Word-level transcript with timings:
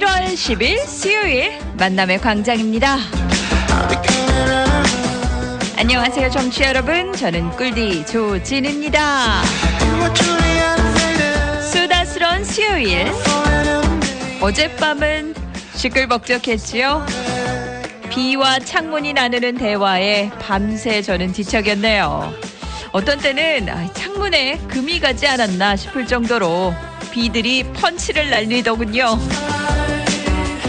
일월 0.00 0.28
10일 0.28 0.86
수요일 0.86 1.58
만남의 1.76 2.20
광장입니다. 2.20 2.96
안녕하세요, 5.76 6.30
정치 6.30 6.62
여러분. 6.62 7.12
저는 7.12 7.50
꿀디 7.50 8.06
조진입니다. 8.06 9.42
수다스런 11.70 12.44
수요일. 12.44 13.12
어젯밤은 14.40 15.34
시끌벅적했지요. 15.74 17.04
비와 18.08 18.58
창문이 18.58 19.12
나누는 19.12 19.56
대화에 19.56 20.30
밤새 20.40 21.02
저는 21.02 21.32
뒤척였네요. 21.32 22.32
어떤 22.92 23.18
때는 23.18 23.68
아, 23.68 23.92
창문에 23.92 24.60
금이 24.66 24.98
가지 24.98 25.26
않았나 25.26 25.76
싶을 25.76 26.06
정도로 26.06 26.72
비들이 27.10 27.64
펀치를 27.74 28.30
날리더군요. 28.30 29.49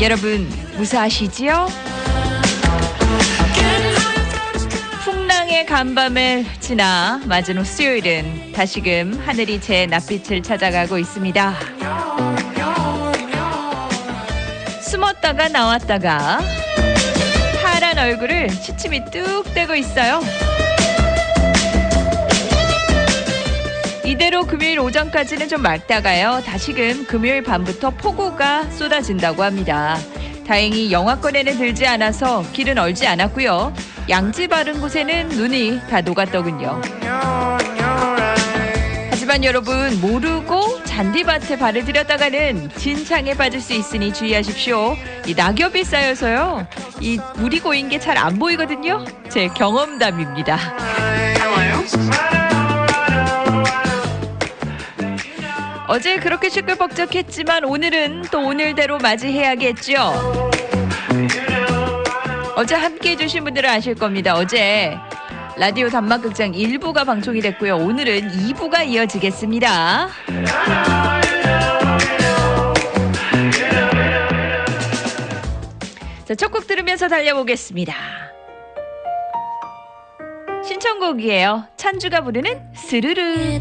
여러분 0.01 0.49
무사하시지요? 0.77 1.67
풍랑의 5.03 5.67
간밤을 5.67 6.43
지나 6.59 7.21
맞은 7.25 7.59
후 7.59 7.63
수요일은 7.63 8.51
다시금 8.51 9.21
하늘이 9.23 9.61
제 9.61 9.85
낯빛을 9.85 10.41
찾아가고 10.41 10.97
있습니다. 10.97 11.55
숨었다가 14.81 15.49
나왔다가 15.49 16.39
파란 17.61 17.99
얼굴을 17.99 18.49
시침이 18.49 19.01
뚝 19.11 19.53
떼고 19.53 19.75
있어요. 19.75 20.19
이대로 24.21 24.45
금요일 24.45 24.79
오전까지는 24.79 25.49
좀 25.49 25.63
맑다가요. 25.63 26.43
다시금 26.45 27.07
금요일 27.07 27.41
밤부터 27.41 27.89
폭우가 27.89 28.69
쏟아진다고 28.69 29.41
합니다. 29.41 29.97
다행히 30.45 30.91
영하권에는 30.91 31.57
들지 31.57 31.87
않아서 31.87 32.45
길은 32.53 32.77
얼지 32.77 33.07
않았고요. 33.07 33.73
양지 34.09 34.47
바른 34.47 34.79
곳에는 34.79 35.29
눈이 35.29 35.81
다 35.89 36.01
녹았더군요. 36.01 36.81
하지만 39.09 39.43
여러분 39.43 39.99
모르고 39.99 40.83
잔디밭에 40.83 41.57
발을 41.57 41.83
들였다가는 41.85 42.69
진창에 42.77 43.33
빠질 43.33 43.59
수 43.59 43.73
있으니 43.73 44.13
주의하십시오. 44.13 44.97
이 45.25 45.33
낙엽이 45.33 45.83
쌓여서요. 45.83 46.67
이 46.99 47.19
물이 47.37 47.59
고인 47.61 47.89
게 47.89 47.97
잘 47.97 48.19
안 48.19 48.37
보이거든요. 48.37 49.03
제 49.29 49.47
경험담입니다. 49.47 50.59
어제 55.91 56.15
그렇게 56.15 56.47
시끌벅적했지만 56.47 57.65
오늘은 57.65 58.21
또 58.31 58.39
오늘대로 58.39 58.97
맞이해야겠죠. 58.99 60.49
어제 62.55 62.75
함께 62.75 63.11
해 63.11 63.15
주신 63.17 63.43
분들은 63.43 63.69
아실 63.69 63.95
겁니다. 63.95 64.33
어제 64.35 64.97
라디오 65.57 65.89
단막극장 65.89 66.53
1부가 66.53 67.05
방송이 67.05 67.41
됐고요. 67.41 67.75
오늘은 67.75 68.29
2부가 68.29 68.87
이어지겠습니다. 68.87 70.07
자, 76.23 76.35
첫 76.35 76.51
곡 76.53 76.67
들으면서 76.67 77.09
달려보겠습니다. 77.09 77.93
신청곡이에요. 80.63 81.65
찬주가 81.75 82.21
부르는 82.21 82.61
스르르. 82.75 83.59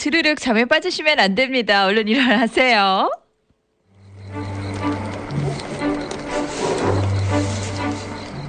스르륵 0.00 0.40
잠에 0.40 0.64
빠지시면 0.64 1.20
안 1.20 1.34
됩니다. 1.34 1.84
얼른 1.84 2.08
일어나세요. 2.08 3.10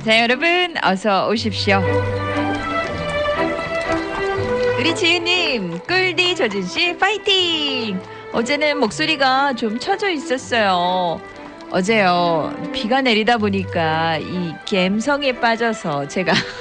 자, 0.06 0.22
여러분 0.22 0.74
어서 0.82 1.28
오십시오. 1.28 1.82
우리 4.80 4.96
지은님, 4.96 5.80
꿀디 5.80 6.38
조진 6.38 6.64
씨 6.64 6.98
파이팅! 6.98 8.02
어제는 8.32 8.80
목소리가 8.80 9.52
좀 9.52 9.78
처져 9.78 10.10
있었어요. 10.10 11.20
어제요 11.70 12.54
비가 12.74 13.02
내리다 13.02 13.38
보니까 13.38 14.18
이 14.18 14.54
감성에 14.70 15.34
빠져서 15.34 16.08
제가 16.08 16.34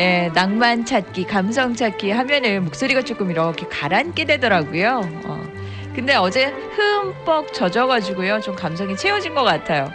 예, 0.00 0.30
낭만 0.32 0.86
찾기, 0.86 1.24
감성 1.24 1.74
찾기 1.74 2.10
하면은 2.10 2.64
목소리가 2.64 3.02
조금 3.02 3.30
이렇게 3.30 3.66
가라앉게 3.66 4.24
되더라고요. 4.24 5.02
어. 5.26 5.42
근데 5.94 6.14
어제 6.14 6.46
흠뻑 6.46 7.52
젖어가지고요. 7.52 8.40
좀 8.40 8.56
감성이 8.56 8.96
채워진 8.96 9.34
것 9.34 9.42
같아요. 9.42 9.92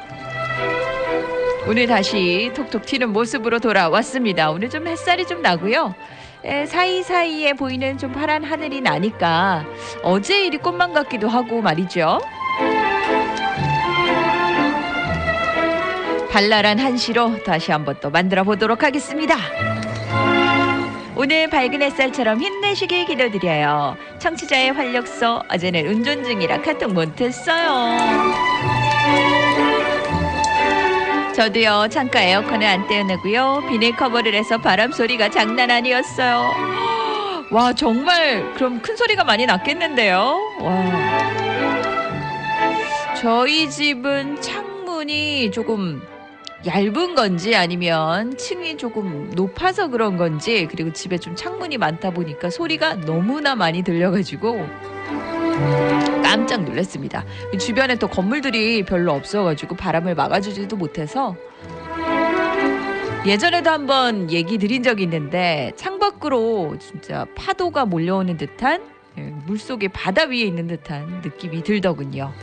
오늘 1.67 1.87
다시 1.87 2.51
톡톡 2.53 2.85
튀는 2.85 3.09
모습으로 3.09 3.57
돌아왔습니다. 3.57 4.51
오늘 4.51 4.69
좀 4.69 4.85
햇살이 4.85 5.25
좀 5.25 5.41
나고요. 5.41 5.95
에, 6.43 6.67
사이사이에 6.67 7.53
보이는 7.53 7.97
좀 7.97 8.11
파란 8.11 8.43
하늘이 8.43 8.81
나니까 8.81 9.65
어제 10.03 10.45
일이 10.45 10.59
꽃만 10.59 10.93
같기도 10.93 11.27
하고 11.27 11.63
말이죠. 11.63 12.19
발랄한 16.29 16.77
한시로 16.77 17.43
다시 17.43 17.71
한번 17.71 17.95
또 18.01 18.11
만들어 18.11 18.43
보도록 18.43 18.83
하겠습니다. 18.83 19.35
오늘 21.17 21.49
밝은 21.49 21.81
햇살처럼 21.81 22.41
힘내시길 22.41 23.05
기도드려요. 23.05 23.95
청취자의 24.19 24.73
활력소 24.73 25.43
어제는 25.49 25.87
운전 25.87 26.23
중이라 26.25 26.61
카톡 26.61 26.91
못했어요. 26.91 27.97
저도요 31.33 31.87
창가 31.89 32.21
에어컨을 32.21 32.65
안 32.65 32.87
떼어내고요 32.87 33.63
비닐 33.69 33.95
커버를 33.95 34.33
해서 34.33 34.57
바람 34.57 34.91
소리가 34.91 35.29
장난 35.29 35.71
아니었어요. 35.71 36.53
와 37.51 37.71
정말 37.73 38.53
그럼 38.55 38.81
큰 38.81 38.97
소리가 38.97 39.23
많이 39.23 39.45
났겠는데요. 39.45 40.37
와 40.59 40.83
저희 43.15 43.69
집은 43.69 44.41
창문이 44.41 45.51
조금 45.51 46.01
얇은 46.65 47.13
건지 47.13 47.55
아니면 47.55 48.35
층이 48.37 48.77
조금 48.77 49.29
높아서 49.35 49.87
그런 49.87 50.17
건지 50.17 50.67
그리고 50.69 50.91
집에 50.91 51.17
좀 51.19 51.35
창문이 51.35 51.77
많다 51.77 52.09
보니까 52.09 52.49
소리가 52.49 52.95
너무나 53.01 53.55
많이 53.55 53.83
들려가지고 53.83 54.67
깜짝 56.23 56.63
놀랐습니다. 56.63 57.23
주변에 57.59 57.95
또 57.95 58.07
건물들이 58.07 58.83
별로 58.83 59.13
없어가지고 59.13 59.75
바람을 59.75 60.15
막아주지도 60.15 60.75
못해서 60.75 61.35
예전에도 63.27 63.69
한번 63.69 64.31
얘기 64.31 64.57
드린 64.57 64.81
적이 64.81 65.03
있는데 65.03 65.71
창밖으로 65.75 66.77
진짜 66.79 67.25
파도가 67.35 67.85
몰려오는 67.85 68.37
듯한 68.37 68.83
예, 69.17 69.21
물속에 69.45 69.87
바다 69.89 70.23
위에 70.23 70.41
있는 70.41 70.67
듯한 70.67 71.21
느낌이 71.23 71.63
들더군요. 71.63 72.33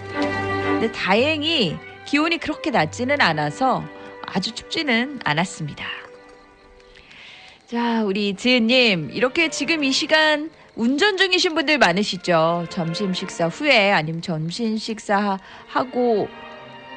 근데 0.65 0.91
다행히 0.91 1.77
기온이 2.07 2.39
그렇게 2.39 2.71
낮지는 2.71 3.21
않아서 3.21 3.85
아주 4.33 4.53
춥지는 4.53 5.21
않았습니다. 5.25 5.85
자, 7.67 8.03
우리 8.05 8.35
지은님, 8.35 9.11
이렇게 9.13 9.49
지금 9.49 9.85
이 9.85 9.93
시간 9.93 10.51
운전 10.75 11.19
중이신 11.19 11.55
분들 11.55 11.79
많으시죠? 11.79 12.67
점심 12.71 13.13
식사 13.13 13.47
후에 13.47 13.93
아니면 13.93 14.23
점심 14.23 14.77
식사 14.79 15.39
하고 15.67 16.29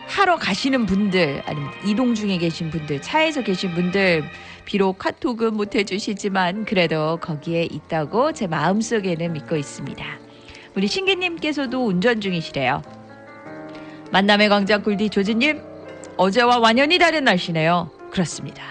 하러 0.08 0.38
가시는 0.38 0.86
분들 0.86 1.44
아니면 1.46 1.72
이동 1.86 2.16
중에 2.16 2.38
계신 2.38 2.70
분들 2.70 3.02
차에서 3.02 3.42
계신 3.42 3.74
분들 3.74 4.24
비록 4.64 4.98
카톡은 4.98 5.56
못 5.56 5.76
해주시지만 5.76 6.66
그래도 6.66 7.18
거기에 7.18 7.64
있다고 7.64 8.32
제 8.32 8.48
마음속에는 8.48 9.34
믿고 9.34 9.58
있습니다. 9.58 10.06
우리 10.76 10.88
신기님께서도 10.88 11.86
운전 11.86 12.22
중이시래요. 12.22 12.82
만남의 14.12 14.50
광장 14.50 14.84
굴디 14.84 15.10
조진님 15.10 15.75
어제와 16.18 16.60
완연히 16.60 16.98
다른 16.98 17.26
날씨네요. 17.26 17.92
그렇습니다. 18.12 18.64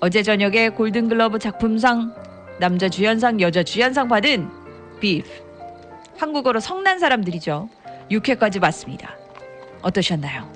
어제 0.00 0.22
저녁에 0.22 0.70
골든글러브 0.70 1.38
작품상 1.38 2.14
남자 2.58 2.88
주연상 2.88 3.40
여자 3.40 3.62
주연상 3.62 4.08
받은 4.08 4.48
비프 5.00 5.28
한국어로 6.18 6.60
성난 6.60 6.98
사람들이죠. 6.98 7.68
6회까지 8.10 8.60
봤습니다. 8.60 9.16
어떠셨나요? 9.82 10.50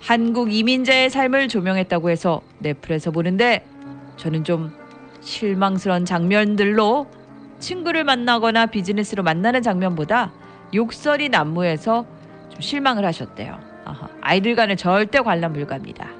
한국 0.00 0.52
이민자의 0.52 1.10
삶을 1.10 1.48
조명했다고 1.48 2.10
해서 2.10 2.42
넷플에서 2.58 3.10
보는데 3.10 3.64
저는 4.16 4.44
좀 4.44 4.72
실망스러운 5.20 6.04
장면들로 6.04 7.06
친구를 7.58 8.04
만나거나 8.04 8.66
비즈니스로 8.66 9.22
만나는 9.22 9.62
장면보다 9.62 10.32
욕설이 10.74 11.28
난무해서 11.28 12.06
좀 12.50 12.60
실망을 12.60 13.04
하셨대요. 13.04 13.65
아하, 13.86 14.08
아이들 14.20 14.54
과는 14.56 14.76
절대 14.76 15.20
관람 15.20 15.52
불가입니다. 15.52 16.10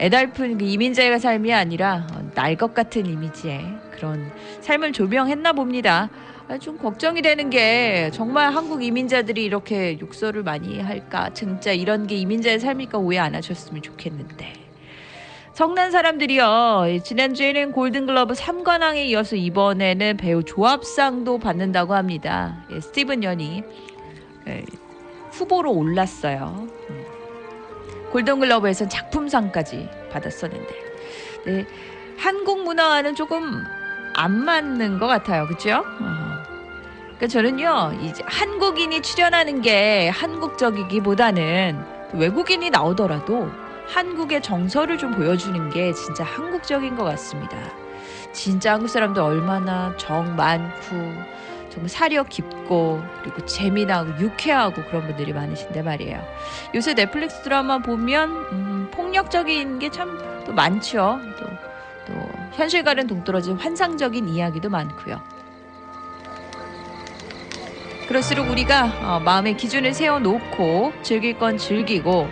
애달픈 0.00 0.58
그 0.58 0.64
이민자의 0.64 1.18
삶이 1.20 1.52
아니라 1.52 2.06
날 2.34 2.56
것 2.56 2.72
같은 2.74 3.04
이미지의 3.06 3.64
그런 3.90 4.30
삶을 4.60 4.92
조명했나 4.92 5.52
봅니다. 5.52 6.08
아, 6.48 6.56
좀 6.56 6.78
걱정이 6.78 7.20
되는 7.20 7.50
게 7.50 8.10
정말 8.14 8.54
한국 8.54 8.82
이민자들이 8.82 9.44
이렇게 9.44 9.98
욕설을 10.00 10.42
많이 10.44 10.80
할까? 10.80 11.30
진짜 11.34 11.72
이런 11.72 12.06
게 12.06 12.14
이민자의 12.16 12.60
삶일까 12.60 12.96
오해 12.98 13.18
안 13.18 13.34
하셨으면 13.34 13.82
좋겠는데. 13.82 14.54
성난 15.52 15.90
사람들이요. 15.90 17.00
지난주에는 17.04 17.72
골든글러브 17.72 18.34
3관왕에 18.34 19.06
이어서 19.08 19.34
이번에는 19.36 20.16
배우 20.16 20.42
조합상도 20.44 21.38
받는다고 21.38 21.94
합니다. 21.94 22.64
예, 22.70 22.80
스티븐 22.80 23.24
연이 23.24 23.64
예, 24.46 24.64
후보로 25.38 25.72
올랐어요. 25.72 26.66
음. 26.90 27.04
골든글러브에선 28.10 28.88
작품상까지 28.88 29.88
받았었는데 30.10 30.74
네, 31.46 31.66
한국 32.16 32.64
문화와는 32.64 33.14
조금 33.14 33.62
안 34.14 34.44
맞는 34.44 34.98
것 34.98 35.06
같아요, 35.06 35.46
그렇죠? 35.46 35.84
그러니까 37.18 37.26
저는요, 37.28 37.98
이제 38.02 38.22
한국인이 38.26 39.02
출연하는 39.02 39.62
게 39.62 40.08
한국적이기보다는 40.08 41.84
외국인이 42.14 42.70
나오더라도 42.70 43.50
한국의 43.86 44.42
정서를 44.42 44.98
좀 44.98 45.12
보여주는 45.12 45.70
게 45.70 45.92
진짜 45.92 46.24
한국적인 46.24 46.96
것 46.96 47.04
같습니다. 47.04 47.56
진짜 48.32 48.74
한국 48.74 48.88
사람들 48.88 49.22
얼마나 49.22 49.94
정 49.96 50.36
많고 50.36 50.96
정말 51.70 51.88
사려 51.88 52.22
깊고 52.24 53.02
그리고 53.22 53.44
재미나고 53.44 54.20
유쾌하고 54.20 54.82
그런 54.84 55.06
분들이 55.06 55.32
많으신데 55.32 55.82
말이에요. 55.82 56.22
요새 56.74 56.94
넷플릭스 56.94 57.42
드라마 57.42 57.78
보면 57.78 58.30
음, 58.52 58.90
폭력적인 58.92 59.78
게 59.78 59.90
참 59.90 60.38
또 60.48 60.54
많죠. 60.54 61.20
또, 61.38 61.46
또 62.06 62.28
현실과는 62.54 63.06
동떨어진 63.06 63.56
환상적인 63.56 64.28
이야기도 64.30 64.70
많고요. 64.70 65.20
그럴수록 68.08 68.48
우리가 68.48 68.86
어, 69.02 69.20
마음의 69.20 69.58
기준을 69.58 69.92
세워놓고 69.92 70.94
즐길 71.02 71.38
건 71.38 71.58
즐기고 71.58 72.28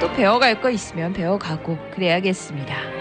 또 0.00 0.12
배워갈 0.12 0.60
거 0.60 0.68
있으면 0.68 1.14
배워가고 1.14 1.78
그래야겠습니다. 1.94 2.91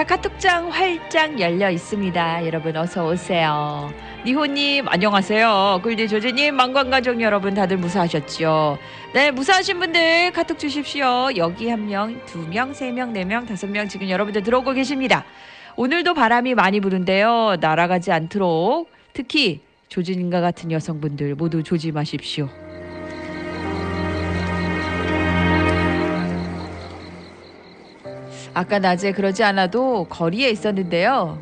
자, 0.00 0.06
카톡장 0.06 0.70
활짝 0.70 1.38
열려 1.38 1.68
있습니다. 1.68 2.46
여러분 2.46 2.74
어서 2.74 3.06
오세요. 3.06 3.92
니호님 4.24 4.88
안녕하세요. 4.88 5.80
굴디 5.82 6.08
조지님 6.08 6.54
망관가족 6.54 7.20
여러분 7.20 7.52
다들 7.52 7.76
무사하셨죠? 7.76 8.78
네 9.12 9.30
무사하신 9.30 9.78
분들 9.78 10.32
카톡 10.32 10.58
주십시오. 10.58 11.28
여기 11.36 11.68
한 11.68 11.86
명, 11.86 12.18
두 12.24 12.38
명, 12.48 12.72
세 12.72 12.90
명, 12.90 13.12
네 13.12 13.26
명, 13.26 13.44
다섯 13.44 13.66
명 13.66 13.88
지금 13.88 14.08
여러분들 14.08 14.42
들어오고 14.42 14.72
계십니다. 14.72 15.26
오늘도 15.76 16.14
바람이 16.14 16.54
많이 16.54 16.80
부는데요. 16.80 17.56
날아가지 17.60 18.10
않도록 18.10 18.90
특히 19.12 19.60
조진님과 19.88 20.40
같은 20.40 20.72
여성분들 20.72 21.34
모두 21.34 21.62
조심하십시오. 21.62 22.48
아까 28.54 28.78
낮에 28.78 29.12
그러지 29.12 29.44
않아도 29.44 30.04
거리에 30.04 30.50
있었는데요. 30.50 31.38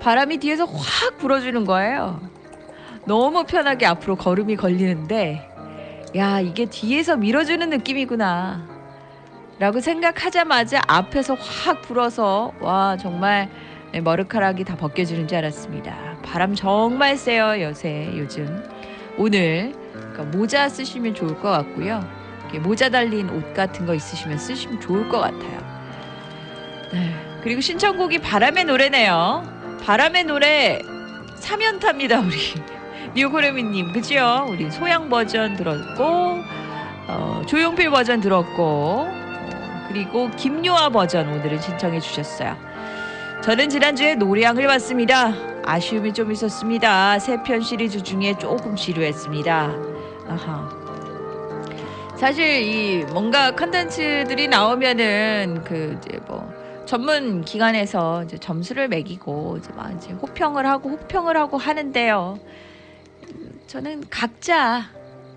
바람이 0.00 0.38
뒤에서 0.38 0.64
확 0.64 1.18
불어주는 1.18 1.64
거예요. 1.64 2.20
너무 3.06 3.44
편하게 3.44 3.86
앞으로 3.86 4.16
걸음이 4.16 4.56
걸리는데, 4.56 5.48
야, 6.16 6.40
이게 6.40 6.66
뒤에서 6.66 7.16
밀어주는 7.16 7.68
느낌이구나. 7.70 8.72
라고 9.58 9.80
생각하자마자 9.80 10.80
앞에서 10.88 11.34
확 11.34 11.82
불어서 11.82 12.52
와 12.60 12.96
정말 12.96 13.48
네, 13.92 14.00
머리카락이 14.00 14.64
다 14.64 14.74
벗겨지는 14.76 15.28
줄 15.28 15.38
알았습니다. 15.38 16.16
바람 16.24 16.54
정말 16.54 17.16
세요 17.16 17.60
요새 17.62 18.10
요즘 18.16 18.64
오늘 19.16 19.72
그러니까 19.92 20.24
모자 20.36 20.68
쓰시면 20.68 21.14
좋을 21.14 21.38
것 21.40 21.50
같고요. 21.50 22.00
모자 22.62 22.88
달린 22.88 23.30
옷 23.30 23.54
같은 23.54 23.86
거 23.86 23.94
있으시면 23.94 24.36
쓰시면 24.38 24.80
좋을 24.80 25.08
것 25.08 25.20
같아요. 25.20 25.71
네. 26.92 27.14
그리고 27.42 27.60
신청곡이 27.60 28.18
바람의 28.18 28.64
노래네요. 28.64 29.78
바람의 29.84 30.24
노래 30.24 30.80
3연타입니다 31.40 32.24
우리 32.24 32.36
뉴고레미님 33.14 33.92
그죠? 33.92 34.46
우리 34.48 34.70
소양 34.70 35.08
버전 35.08 35.56
들었고 35.56 36.04
어, 37.08 37.42
조용필 37.46 37.90
버전 37.90 38.20
들었고 38.20 39.06
어, 39.08 39.84
그리고 39.88 40.30
김요아 40.36 40.90
버전 40.90 41.28
오늘은 41.28 41.60
신청해 41.60 42.00
주셨어요. 42.00 42.56
저는 43.42 43.68
지난주에 43.70 44.14
노래양을 44.14 44.66
봤습니다. 44.68 45.32
아쉬움이 45.64 46.12
좀 46.14 46.30
있었습니다. 46.30 47.18
세 47.18 47.38
편 47.42 47.60
시리즈 47.60 48.02
중에 48.02 48.38
조금 48.38 48.76
지루했습니다. 48.76 49.72
아하. 50.28 50.70
사실 52.16 52.62
이 52.62 53.04
뭔가 53.06 53.50
컨텐츠들이 53.50 54.46
나오면은 54.46 55.62
그 55.64 55.98
이제 55.98 56.20
뭐 56.28 56.48
전문 56.86 57.42
기관에서 57.44 58.24
이제 58.24 58.36
점수를 58.38 58.88
매기고 58.88 59.58
이제 59.58 59.70
막 59.74 59.92
이제 59.92 60.12
호평을 60.12 60.66
하고 60.66 60.90
호평을 60.90 61.36
하고 61.36 61.56
하는데요. 61.56 62.38
음, 63.34 63.60
저는 63.66 64.04
각자 64.10 64.90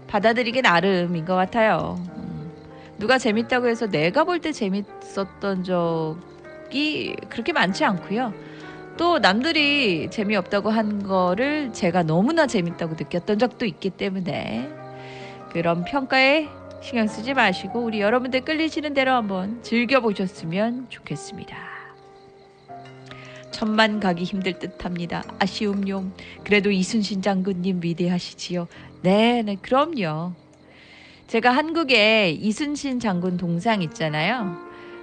받아들이기 0.07 0.61
나름인 0.61 1.25
것 1.25 1.35
같아요. 1.35 1.97
음, 2.17 2.51
누가 2.97 3.17
재밌다고 3.17 3.67
해서 3.67 3.87
내가 3.87 4.23
볼 4.23 4.39
때 4.39 4.51
재밌었던 4.51 5.63
적이 5.63 7.15
그렇게 7.29 7.53
많지 7.53 7.85
않고요. 7.85 8.33
또 8.97 9.19
남들이 9.19 10.09
재미없다고 10.09 10.69
한 10.69 11.03
거를 11.03 11.73
제가 11.73 12.03
너무나 12.03 12.47
재밌다고 12.47 12.95
느꼈던 12.95 13.39
적도 13.39 13.65
있기 13.65 13.89
때문에 13.91 14.69
그런 15.51 15.83
평가에 15.83 16.47
신경 16.85 17.07
쓰지 17.07 17.33
마시고 17.33 17.79
우리 17.79 17.99
여러분들 17.99 18.41
끌리시는 18.41 18.93
대로 18.93 19.13
한번 19.13 19.63
즐겨보셨으면 19.63 20.85
좋겠습니다. 20.89 21.57
천만 23.49 23.99
가기 23.99 24.23
힘들 24.23 24.59
듯합니다. 24.59 25.23
아쉬움요. 25.39 26.11
그래도 26.43 26.69
이순신 26.69 27.23
장군님 27.23 27.79
위대하시지요. 27.81 28.67
네, 29.01 29.41
네, 29.41 29.55
그럼요. 29.55 30.33
제가 31.25 31.49
한국에 31.49 32.29
이순신 32.29 32.99
장군 32.99 33.37
동상 33.37 33.81
있잖아요. 33.81 34.55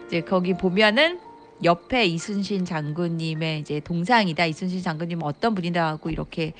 이제 0.06 0.20
거기 0.20 0.54
보면은 0.54 1.18
옆에 1.64 2.06
이순신 2.06 2.64
장군님의 2.64 3.58
이제 3.58 3.80
동상이다. 3.80 4.46
이순신 4.46 4.82
장군님 4.82 5.18
어떤 5.24 5.56
분이다 5.56 5.84
하고 5.84 6.10
이렇게 6.10 6.52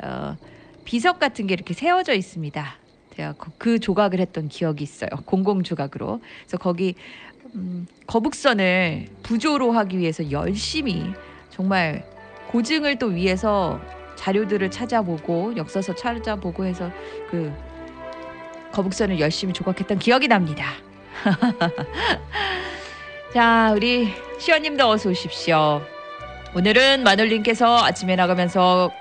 어, 0.00 0.36
비석 0.84 1.18
같은 1.18 1.48
게 1.48 1.54
이렇게 1.54 1.74
세워져 1.74 2.14
있습니다. 2.14 2.78
제가 3.18 3.34
그- 3.36 3.50
그 3.58 3.78
조각을 3.80 4.20
했던 4.20 4.46
기억이 4.48 4.84
있어요. 4.84 5.10
공공 5.26 5.64
조각으로. 5.64 6.20
그래서 6.42 6.56
거기 6.56 6.94
음, 7.54 7.86
거북선을 8.06 9.08
부조로 9.24 9.72
하기 9.72 9.98
위해서 9.98 10.30
열심히 10.30 11.12
정말 11.50 12.04
고증을 12.52 12.98
또 13.00 13.06
위해서 13.06 13.80
자료들을 14.16 14.70
찾아보고 14.70 15.56
역사서 15.56 15.94
찾아보고 15.96 16.64
해서 16.64 16.92
그 17.30 17.52
거북선을 18.72 19.18
열심히 19.18 19.52
조각했던 19.52 19.98
기억이 19.98 20.28
납니다. 20.28 20.74
자, 23.34 23.72
우리 23.74 24.12
시원님도 24.38 24.88
어서 24.88 25.10
오십시오. 25.10 25.82
오늘은 26.54 27.02
마늘님께서 27.02 27.84
아침에 27.84 28.14
나가면서 28.14 28.92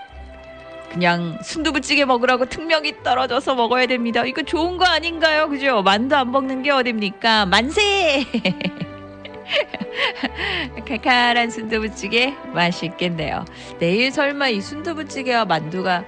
그냥 0.92 1.38
순두부찌개 1.44 2.06
먹으라고 2.06 2.46
특명이 2.46 3.04
떨어져서 3.04 3.56
먹어야 3.56 3.86
됩니다. 3.88 4.26
이거 4.26 4.42
좋은 4.42 4.78
거 4.78 4.86
아닌가요? 4.86 5.50
그죠? 5.50 5.82
만두 5.84 6.16
안 6.16 6.32
먹는 6.32 6.64
게 6.64 6.72
어딥니까? 6.72 7.46
만세! 7.46 8.26
칼칼한 10.88 11.50
순두부찌개 11.50 12.34
맛있겠네요. 12.54 13.46
내일 13.80 14.12
설마 14.12 14.50
이 14.50 14.62
순두부찌개와 14.62 15.46
만두가 15.46 16.04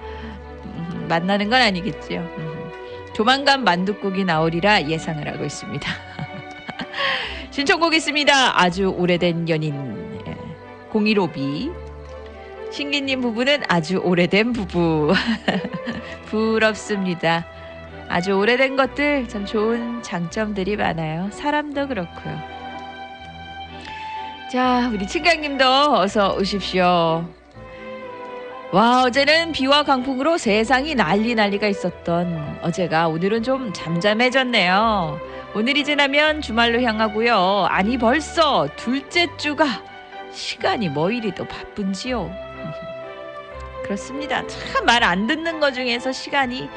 음, 0.64 1.06
만나는 1.08 1.50
건 1.50 1.60
아니겠지요. 1.60 2.20
음, 2.20 2.70
조만간 3.12 3.64
만두국이 3.64 4.24
나오리라 4.24 4.88
예상을 4.88 5.26
하고 5.26 5.44
있습니다. 5.44 5.88
신청곡 7.50 7.94
있습니다. 7.94 8.60
아주 8.60 8.88
오래된 8.88 9.48
연인 9.48 10.20
예, 10.26 10.36
015B 10.92 11.89
신기님 12.70 13.20
부부는 13.20 13.62
아주 13.68 13.98
오래된 13.98 14.52
부부 14.52 15.12
부럽습니다. 16.26 17.44
아주 18.08 18.32
오래된 18.32 18.76
것들 18.76 19.28
참 19.28 19.44
좋은 19.44 20.02
장점들이 20.02 20.76
많아요. 20.76 21.28
사람도 21.32 21.88
그렇고요. 21.88 22.40
자, 24.52 24.90
우리 24.92 25.06
친강님도 25.06 25.64
어서 25.64 26.34
오십시오. 26.34 27.24
와, 28.72 29.02
어제는 29.02 29.50
비와 29.52 29.82
강풍으로 29.82 30.38
세상이 30.38 30.94
난리 30.94 31.34
난리가 31.34 31.66
있었던 31.66 32.60
어제가 32.62 33.08
오늘은 33.08 33.42
좀 33.42 33.72
잠잠해졌네요. 33.72 35.18
오늘이 35.56 35.82
지나면 35.82 36.40
주말로 36.40 36.80
향하고요. 36.80 37.66
아니 37.68 37.98
벌써 37.98 38.68
둘째 38.76 39.26
주가 39.36 39.66
시간이 40.32 40.88
뭐 40.88 41.10
이리 41.10 41.34
도 41.34 41.44
바쁜지요. 41.44 42.49
그렇습니다. 43.90 44.46
참 44.46 44.84
말 44.86 45.02
안 45.02 45.26
듣는 45.26 45.58
것 45.58 45.72
중에서 45.72 46.12
시간이 46.12 46.68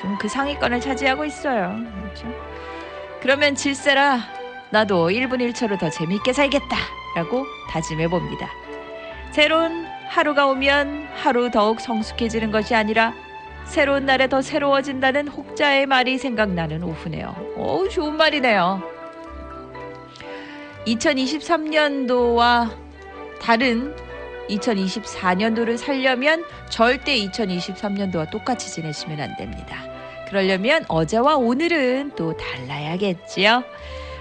좀 0.00 0.18
그 0.18 0.28
상위권을 0.28 0.80
차지하고 0.80 1.24
있어요. 1.24 1.74
그렇죠? 2.02 2.26
그러면 3.22 3.54
질세라 3.54 4.20
나도 4.70 5.08
1분 5.08 5.36
1초로 5.52 5.78
더 5.78 5.88
재밌게 5.88 6.34
살겠다라고 6.34 7.46
다짐해 7.70 8.08
봅니다. 8.08 8.50
새로운 9.30 9.86
하루가 10.08 10.46
오면 10.48 11.08
하루 11.14 11.50
더욱 11.50 11.80
성숙해지는 11.80 12.50
것이 12.50 12.74
아니라 12.74 13.14
새로운 13.64 14.04
날에 14.04 14.28
더 14.28 14.42
새로워진다는 14.42 15.28
혹자의 15.28 15.86
말이 15.86 16.18
생각나는 16.18 16.82
오후네요. 16.82 17.54
오, 17.56 17.88
좋은 17.88 18.16
말이네요. 18.18 18.82
2023년도와 20.86 22.70
다른 23.40 23.96
2024년도를 24.48 25.76
살려면 25.76 26.44
절대 26.68 27.16
2023년도와 27.16 28.30
똑같이 28.30 28.70
지내시면 28.70 29.20
안 29.20 29.36
됩니다. 29.36 29.84
그러려면 30.28 30.84
어제와 30.88 31.36
오늘은 31.36 32.12
또 32.16 32.36
달라야겠지요. 32.36 33.62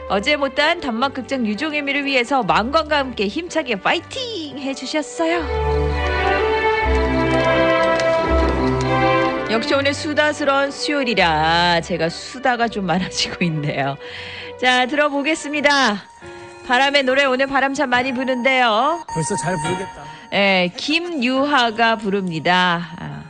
어제 0.09 0.35
못한 0.35 0.79
단막극장 0.81 1.47
유종의미를 1.47 2.05
위해서 2.05 2.43
망관과 2.43 2.97
함께 2.97 3.27
힘차게 3.27 3.77
파이팅 3.77 4.59
해주셨어요. 4.59 5.93
역시 9.49 9.73
오늘 9.75 9.93
수다스러운 9.93 10.71
수요일이라 10.71 11.81
제가 11.81 12.09
수다가 12.09 12.67
좀 12.67 12.85
많아지고 12.85 13.45
있네요. 13.45 13.97
자, 14.59 14.85
들어보겠습니다. 14.87 16.03
바람의 16.67 17.03
노래 17.03 17.25
오늘 17.25 17.47
바람 17.47 17.73
참 17.73 17.89
많이 17.89 18.13
부는데요. 18.13 19.03
벌써 19.13 19.35
잘 19.35 19.55
부르겠다. 19.61 20.02
예, 20.33 20.71
김유하가 20.75 21.97
부릅니다. 21.97 22.81
아, 22.97 23.23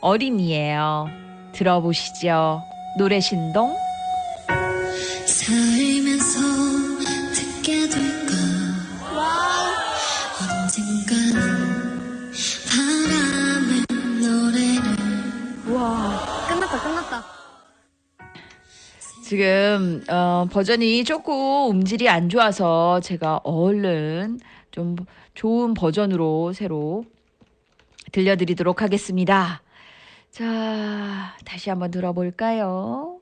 어린이에요. 0.00 1.08
들어보시죠. 1.52 2.62
노래 2.98 3.18
신동. 3.18 3.74
살면서 5.24 6.38
듣게 7.34 7.88
될까 7.88 8.34
언젠가는 10.42 12.32
바람의 12.68 13.84
노래를 14.20 15.74
와, 15.74 16.20
끝났다, 16.46 16.82
끝났다. 16.82 17.24
지금 19.24 20.04
어, 20.10 20.46
버전이 20.52 21.04
조금 21.04 21.70
음질이 21.70 22.06
안 22.10 22.28
좋아서 22.28 23.00
제가 23.00 23.40
얼른 23.44 24.40
좀 24.72 24.96
좋은 25.34 25.74
버전으로 25.74 26.52
새로 26.52 27.04
들려드리도록 28.12 28.82
하겠습니다. 28.82 29.62
자, 30.30 31.36
다시 31.44 31.70
한번 31.70 31.90
들어볼까요? 31.90 33.19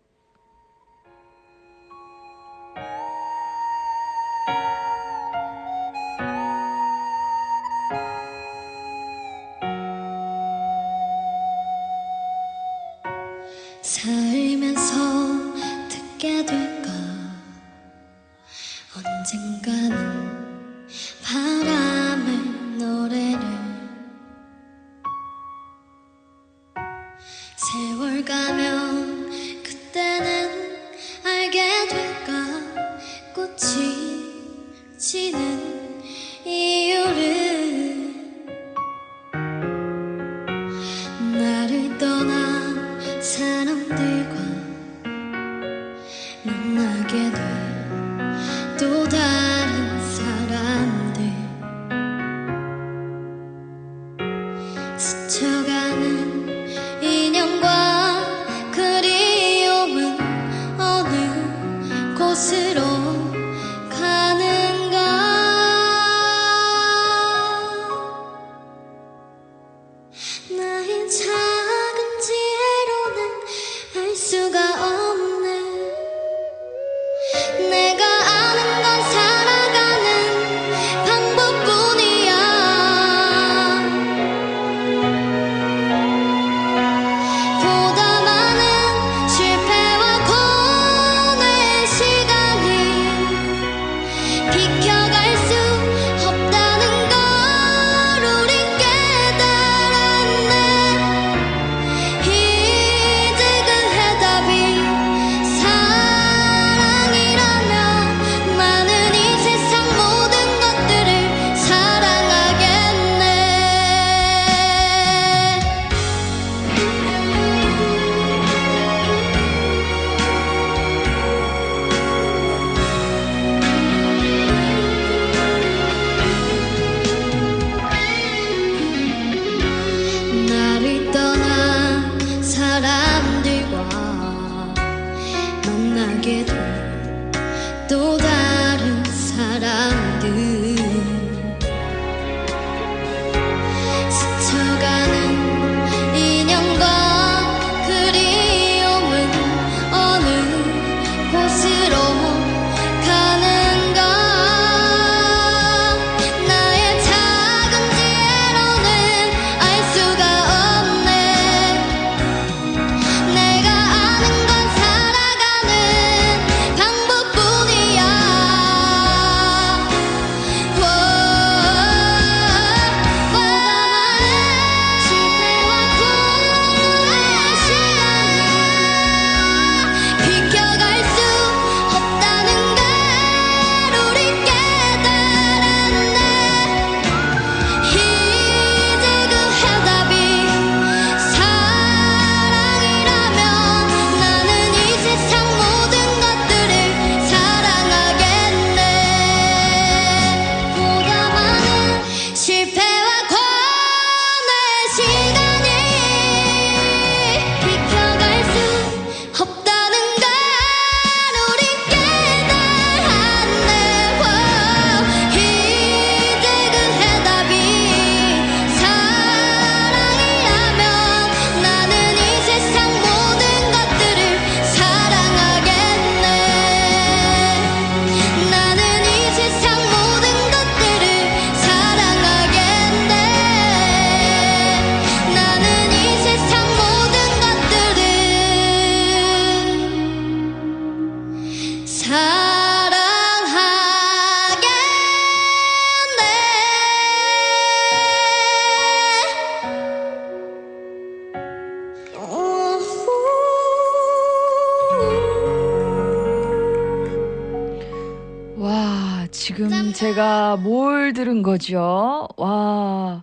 와, 258.58 259.28
지금 259.30 259.92
제가 259.92 260.56
뭘 260.56 261.12
들은 261.12 261.44
거죠? 261.44 262.26
와, 262.36 263.22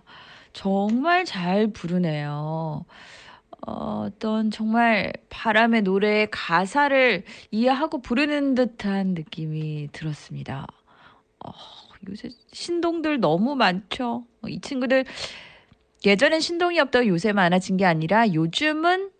정말 0.54 1.26
잘 1.26 1.66
부르네요. 1.66 2.86
어, 3.66 4.04
어떤 4.06 4.50
정말 4.50 5.12
바람의 5.28 5.82
노래의 5.82 6.28
가사를 6.30 7.22
이해하고 7.50 8.00
부르는 8.00 8.54
듯한 8.54 9.08
느낌이 9.08 9.90
들었습니다. 9.92 10.66
어, 11.44 11.50
요새 12.08 12.30
신동들 12.54 13.20
너무 13.20 13.56
많죠. 13.56 14.24
어, 14.40 14.48
이 14.48 14.58
친구들 14.60 15.04
예전엔 16.06 16.40
신동이 16.40 16.80
없다고 16.80 17.08
요새 17.08 17.34
많아진 17.34 17.76
게 17.76 17.84
아니라 17.84 18.32
요즘은 18.32 19.10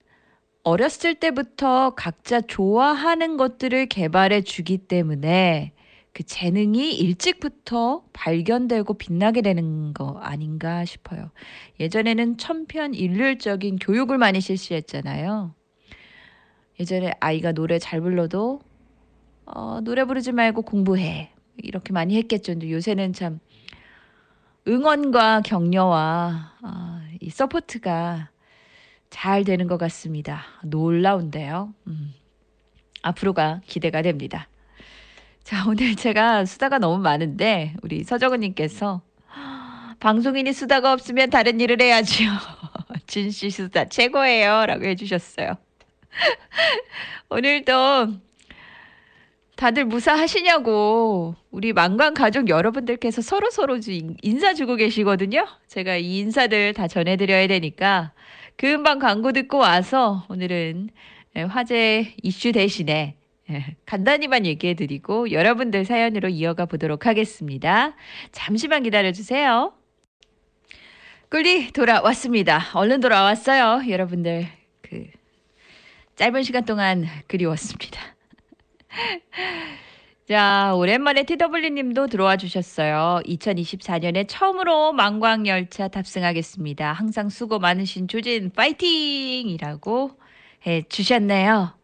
어렸을 0.62 1.14
때부터 1.14 1.90
각자 1.90 2.40
좋아하는 2.40 3.37
것들을 3.37 3.85
개발해 3.87 4.40
주기 4.40 4.79
때문에 4.79 5.72
그 6.16 6.22
재능이 6.22 6.94
일찍부터 6.94 8.02
발견되고 8.14 8.94
빛나게 8.94 9.42
되는 9.42 9.92
거 9.92 10.18
아닌가 10.22 10.87
싶어요. 10.87 11.31
예전에는 11.79 12.38
천편일률적인 12.38 13.76
교육을 13.76 14.16
많이 14.16 14.40
실시했잖아요. 14.40 15.55
예전에 16.81 17.12
아이가 17.20 17.52
노래 17.52 17.79
잘 17.79 18.00
불러도 18.00 18.62
어, 19.44 19.81
노래 19.83 20.07
부르지 20.07 20.33
말고 20.33 20.62
공부해 20.62 21.33
이렇게 21.59 21.92
많이 21.92 22.16
했겠죠. 22.16 22.52
근데 22.52 22.72
요새는 22.72 23.12
참 23.12 23.38
응원과 24.66 25.42
격려와 25.42 26.55
어, 26.62 27.00
이 27.20 27.29
support가 27.29 28.31
잘 29.11 29.44
되는 29.44 29.66
것 29.66 29.76
같습니다. 29.76 30.44
놀라운데요. 30.64 31.74
음. 31.88 32.14
앞으로가 33.02 33.61
기대가 33.66 34.00
됩니다. 34.00 34.48
자, 35.46 35.64
오늘 35.68 35.94
제가 35.94 36.44
수다가 36.44 36.78
너무 36.78 37.00
많은데 37.00 37.74
우리 37.82 38.02
서정은님께서 38.02 39.00
방송인이 40.00 40.52
수다가 40.52 40.92
없으면 40.92 41.30
다른 41.30 41.61
일을 41.61 41.80
해야지요. 41.80 42.30
진 43.06 43.30
씨 43.30 43.50
수다 43.50 43.85
최고예요 43.88 44.66
라고 44.66 44.85
해주셨어요. 44.87 45.56
오늘도 47.30 48.09
다들 49.54 49.85
무사하시냐고 49.85 51.37
우리 51.52 51.72
망광 51.72 52.14
가족 52.14 52.48
여러분들께서 52.48 53.22
서로 53.22 53.48
서로 53.50 53.78
지- 53.78 54.16
인사 54.22 54.52
주고 54.52 54.74
계시거든요. 54.74 55.46
제가 55.68 55.94
이 55.96 56.18
인사들 56.18 56.74
다 56.74 56.88
전해드려야 56.88 57.46
되니까 57.46 58.11
금방 58.56 58.98
광고 58.98 59.30
듣고 59.30 59.59
와서 59.59 60.26
오늘은 60.28 60.90
예, 61.37 61.42
화제 61.42 62.14
이슈 62.24 62.50
대신에 62.50 63.14
예, 63.14 63.25
간단히만 63.87 64.46
얘기해 64.46 64.74
드리고 64.74 65.30
여러분들 65.30 65.85
사연으로 65.85 66.28
이어가 66.28 66.66
보도록 66.66 67.06
하겠습니다. 67.06 67.94
잠시만 68.32 68.82
기다려 68.82 69.12
주세요. 69.12 69.72
꿀리 71.30 71.72
돌아왔습니다. 71.72 72.61
얼른 72.74 73.00
돌아왔어요. 73.00 73.88
여러분들 73.88 74.46
그 74.82 75.06
짧은 76.16 76.42
시간 76.42 76.64
동안 76.64 77.06
그리웠습니다. 77.26 78.00
자, 80.28 80.72
오랜만에 80.74 81.22
TW님도 81.22 82.09
들어와 82.09 82.37
주셨어요. 82.37 83.20
2024년에 83.26 84.26
처음으로 84.26 84.92
망광열차 84.92 85.88
탑승하겠습니다. 85.88 86.92
항상 86.92 87.28
수고 87.28 87.61
많으신 87.61 88.09
조진 88.09 88.50
파이팅! 88.50 89.48
이라고 89.48 90.18
해 90.66 90.82
주셨네요. 90.88 91.75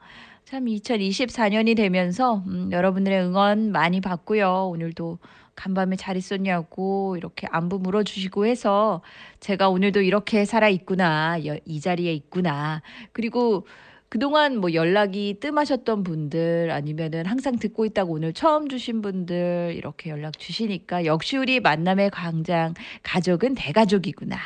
참 0.53 0.67
2024년이 0.67 1.75
되면서 1.75 2.45
음, 2.47 2.71
여러분들의 2.71 3.19
응원 3.23 3.73
많이 3.73 4.03
받고요. 4.03 4.69
오늘도 4.71 5.19
간밤에 5.57 5.97
잘 5.97 6.19
있었냐고 6.19 7.17
이렇게 7.17 7.47
안부 7.51 7.79
물어주시고 7.79 8.45
해서 8.45 9.01
제가 9.41 9.71
오늘도 9.71 10.03
이렇게 10.03 10.45
살아 10.45 10.69
있구나 10.69 11.39
여- 11.47 11.57
이 11.65 11.81
자리에 11.81 12.13
있구나 12.13 12.83
그리고 13.13 13.67
그동안 14.11 14.59
뭐 14.59 14.75
연락이 14.75 15.39
뜸하셨던 15.41 16.05
분들 16.05 16.71
아니면은 16.71 17.25
항상 17.25 17.57
듣고 17.59 17.87
있다고 17.87 18.13
오늘 18.13 18.35
처음 18.35 18.69
주신 18.69 19.01
분들 19.01 19.73
이렇게 19.75 20.11
연락 20.11 20.39
주시니까 20.39 21.07
역시 21.07 21.39
우리 21.39 21.61
만남의 21.61 22.11
광장 22.11 22.75
가족은 23.03 23.55
대가족이구나 23.55 24.37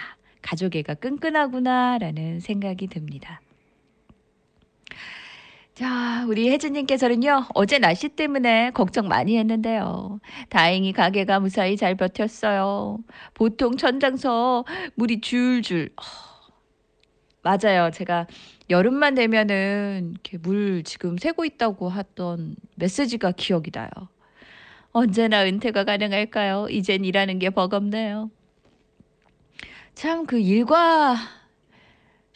가족애가 0.42 0.94
끈끈하구나라는 0.94 2.38
생각이 2.38 2.86
듭니다. 2.86 3.40
자, 5.76 6.24
우리 6.26 6.50
혜진님께서는요, 6.50 7.48
어제 7.54 7.78
날씨 7.78 8.08
때문에 8.08 8.70
걱정 8.72 9.08
많이 9.08 9.36
했는데요. 9.38 10.20
다행히 10.48 10.92
가게가 10.94 11.38
무사히 11.40 11.76
잘 11.76 11.94
버텼어요. 11.96 12.98
보통 13.34 13.76
천장서 13.76 14.64
물이 14.94 15.20
줄줄. 15.20 15.90
어, 15.98 16.02
맞아요. 17.42 17.90
제가 17.92 18.26
여름만 18.70 19.14
되면은 19.14 20.12
이렇게 20.12 20.38
물 20.38 20.82
지금 20.84 21.18
새고 21.18 21.44
있다고 21.44 21.92
했던 21.92 22.56
메시지가 22.76 23.32
기억이 23.32 23.70
나요. 23.70 23.90
언제나 24.92 25.44
은퇴가 25.44 25.84
가능할까요? 25.84 26.68
이젠 26.70 27.04
일하는 27.04 27.38
게 27.38 27.50
버겁네요. 27.50 28.30
참 29.94 30.26
그 30.26 30.38
일과 30.38 31.16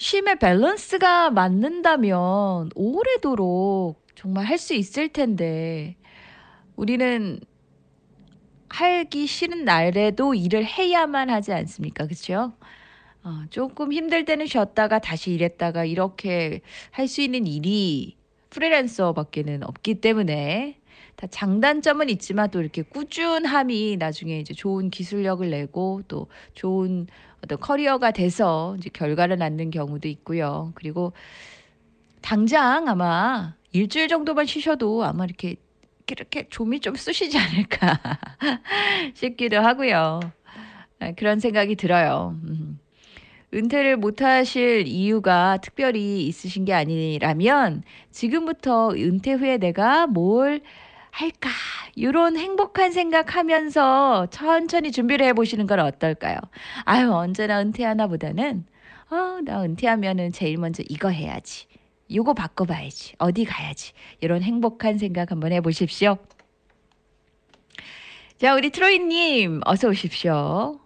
쉼의 0.01 0.39
밸런스가 0.41 1.31
맞는다면 1.31 2.71
오래도록 2.75 4.03
정말 4.15 4.47
할 4.47 4.59
수 4.59 4.75
있을 4.75 5.09
텐데 5.11 5.97
우리는 6.77 7.41
하기 8.69 9.27
싫은 9.27 9.65
날에도 9.65 10.35
일을 10.35 10.65
해야만 10.65 11.29
하지 11.31 11.53
않습니까? 11.53 12.05
그렇죠? 12.07 12.55
어, 13.25 13.45
조금 13.51 13.93
힘들 13.93 14.25
때는 14.25 14.47
쉬었다가 14.47 15.01
다시 15.01 15.33
일했다가 15.35 15.85
이렇게 15.87 16.63
할 16.93 17.09
수 17.09 17.23
있는 17.23 17.47
일이 17.47 18.17
프리랜서밖에는 18.51 19.65
없기 19.65 20.01
때문에 20.01 20.80
다 21.21 21.27
장단점은 21.27 22.09
있지만 22.09 22.51
또 22.51 22.63
이렇게 22.63 22.81
꾸준함이 22.81 23.99
나중에 23.99 24.41
이제 24.41 24.55
좋은 24.55 24.89
기술력을 24.89 25.49
내고 25.51 26.01
또 26.09 26.29
좋은 26.55 27.09
어떤 27.45 27.61
커리어가 27.61 28.13
돼서 28.13 28.75
이제 28.79 28.89
결과를 28.91 29.37
낳는 29.37 29.71
경우도 29.71 30.09
있고요. 30.09 30.73
그리고 30.75 31.13
당장 32.23 32.89
아마 32.89 33.55
일주일 33.73 34.09
정도만 34.09 34.47
쉬셔도 34.47 35.05
아마 35.05 35.25
이렇게 35.27 35.57
이렇게, 36.07 36.49
좀이 36.49 36.81
좀 36.81 36.95
쑤시지 36.95 37.37
않을까 37.37 38.01
싶기도 39.13 39.59
하고요. 39.61 40.21
아, 41.01 41.13
그런 41.13 41.39
생각이 41.39 41.77
들어요. 41.77 42.35
음. 42.45 42.81
은퇴를 43.53 43.99
못 43.99 44.23
하실 44.23 44.87
이유가 44.87 45.59
특별히 45.59 46.27
있으신 46.27 46.65
게 46.65 46.73
아니라면 46.73 47.83
지금부터 48.11 48.93
은퇴 48.93 49.33
후에 49.33 49.59
내가 49.59 50.07
뭘 50.07 50.63
할까? 51.21 51.51
이런 51.95 52.37
행복한 52.37 52.93
생각하면서 52.93 54.29
천천히 54.31 54.91
준비를 54.91 55.27
해보시는 55.27 55.67
건 55.67 55.81
어떨까요? 55.81 56.39
아유, 56.85 57.13
언제나 57.13 57.61
은퇴하나 57.61 58.07
보다는, 58.07 58.65
어, 59.11 59.41
나 59.45 59.63
은퇴하면은 59.63 60.33
제일 60.33 60.57
먼저 60.57 60.83
이거 60.89 61.11
해야지. 61.11 61.67
요거 62.13 62.35
바꿔봐야지. 62.35 63.15
어디 63.19 63.45
가야지. 63.45 63.93
이런 64.21 64.43
행복한 64.43 64.99
생각 64.99 65.31
한번 65.31 65.53
해보십시오. 65.53 66.17
자, 68.39 68.55
우리 68.55 68.71
트로이님, 68.71 69.61
어서 69.67 69.89
오십시오. 69.89 70.81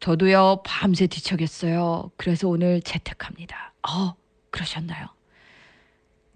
저도요, 0.00 0.62
밤새 0.64 1.06
뒤척였어요. 1.06 2.10
그래서 2.16 2.48
오늘 2.48 2.80
재택합니다. 2.80 3.74
어, 3.86 4.14
그러셨나요? 4.50 5.06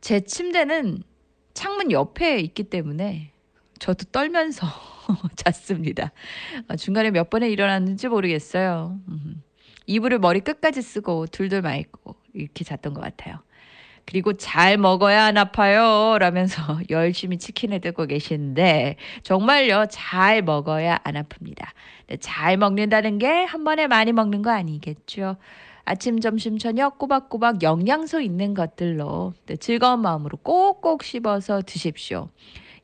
제 0.01 0.21
침대는 0.21 1.03
창문 1.57 1.91
옆에 1.91 2.39
있기 2.41 2.65
때문에 2.65 3.31
저도 3.79 4.05
떨면서 4.13 4.67
잤습니다. 5.37 6.13
아, 6.69 6.77
중간에 6.77 7.11
몇 7.11 7.31
번에 7.31 7.49
일어났는지 7.49 8.09
모르겠어요. 8.09 8.99
음. 9.09 9.43
이불을 9.87 10.19
머리 10.19 10.41
끝까지 10.41 10.83
쓰고 10.83 11.27
둘둘 11.27 11.63
말고 11.63 12.15
이렇게 12.35 12.63
잤던 12.63 12.93
것 12.93 13.01
같아요. 13.01 13.39
그리고 14.05 14.35
잘 14.35 14.77
먹어야 14.77 15.25
안 15.25 15.37
아파요. 15.39 16.19
라면서 16.19 16.79
열심히 16.91 17.39
치킨을 17.39 17.81
뜯고 17.81 18.07
계시는데 18.07 18.97
정말요 19.23 19.87
잘 19.91 20.43
먹어야 20.43 20.99
안 21.05 21.15
아픕니다. 21.15 21.65
근데 22.07 22.17
잘 22.21 22.57
먹는다는 22.59 23.19
게 23.19 23.47
한 23.47 23.65
번에 23.65 23.87
많이 23.87 24.13
먹는 24.13 24.43
거 24.43 24.51
아니겠죠. 24.51 25.37
아침, 25.87 26.21
점심, 26.21 26.59
저녁 26.59 26.99
꼬박꼬박 26.99 27.63
영양소 27.63 28.21
있는 28.21 28.53
것들로 28.53 29.33
네, 29.47 29.57
즐거운 29.57 30.01
마음으로 30.01 30.37
꼭꼭 30.39 31.03
씹어서 31.03 31.63
드십시오. 31.65 32.29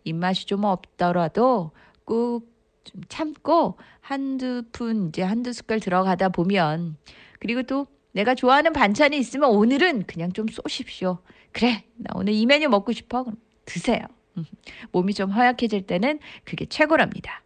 입맛이 0.05 0.47
좀 0.47 0.65
없더라도 0.65 1.73
꾹 2.07 2.53
좀 2.85 3.01
참고 3.09 3.79
한두 4.01 4.65
푼 4.73 5.09
이제 5.09 5.23
한두 5.23 5.53
숟갈 5.53 5.81
들어가다 5.81 6.31
보면 6.31 6.97
그리고 7.39 7.63
또 7.63 7.87
내가 8.13 8.35
좋아하는 8.35 8.73
반찬이 8.73 9.17
있으면 9.17 9.51
오늘은 9.51 10.05
그냥 10.05 10.33
좀 10.33 10.47
쏘십시오. 10.49 11.19
그래, 11.53 11.85
나 11.97 12.11
오늘 12.15 12.35
이 12.35 12.45
메뉴 12.45 12.69
먹고 12.69 12.93
싶어. 12.93 13.23
그럼 13.25 13.39
드세요. 13.65 14.05
음, 14.37 14.45
몸이 14.93 15.15
좀 15.15 15.31
허약해질 15.31 15.87
때는 15.87 16.19
그게 16.45 16.67
최고랍니다. 16.67 17.43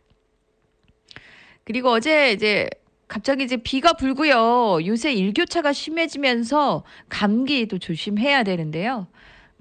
그리고 1.65 1.91
어제 1.91 2.33
이제 2.33 2.69
갑자기 3.09 3.45
이제 3.45 3.57
비가 3.57 3.93
불고요. 3.93 4.85
요새 4.85 5.13
일교차가 5.13 5.73
심해지면서 5.73 6.85
감기도 7.09 7.79
조심해야 7.79 8.43
되는데요. 8.43 9.07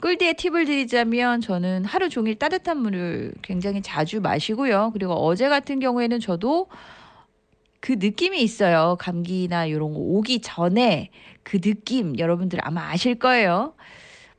꿀디에 0.01 0.34
팁을 0.34 0.65
드리자면 0.65 1.41
저는 1.41 1.86
하루 1.86 2.10
종일 2.10 2.36
따뜻한 2.36 2.77
물을 2.77 3.34
굉장히 3.41 3.81
자주 3.81 4.19
마시고요. 4.19 4.91
그리고 4.93 5.13
어제 5.13 5.47
같은 5.47 5.79
경우에는 5.79 6.19
저도 6.19 6.67
그 7.79 7.93
느낌이 7.93 8.41
있어요. 8.41 8.97
감기나 8.99 9.67
이런 9.67 9.93
거 9.93 9.99
오기 9.99 10.41
전에 10.41 11.12
그 11.43 11.62
느낌 11.62 12.17
여러분들 12.17 12.60
아마 12.63 12.89
아실 12.89 13.15
거예요. 13.15 13.75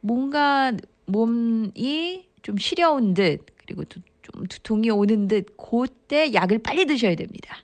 뭔가 0.00 0.72
몸이 1.06 2.26
좀 2.42 2.58
시려운 2.58 3.14
듯 3.14 3.46
그리고 3.56 3.84
또좀 3.84 4.46
두통이 4.48 4.90
오는 4.90 5.28
듯 5.28 5.56
그때 5.56 6.34
약을 6.34 6.58
빨리 6.58 6.86
드셔야 6.86 7.14
됩니다. 7.14 7.56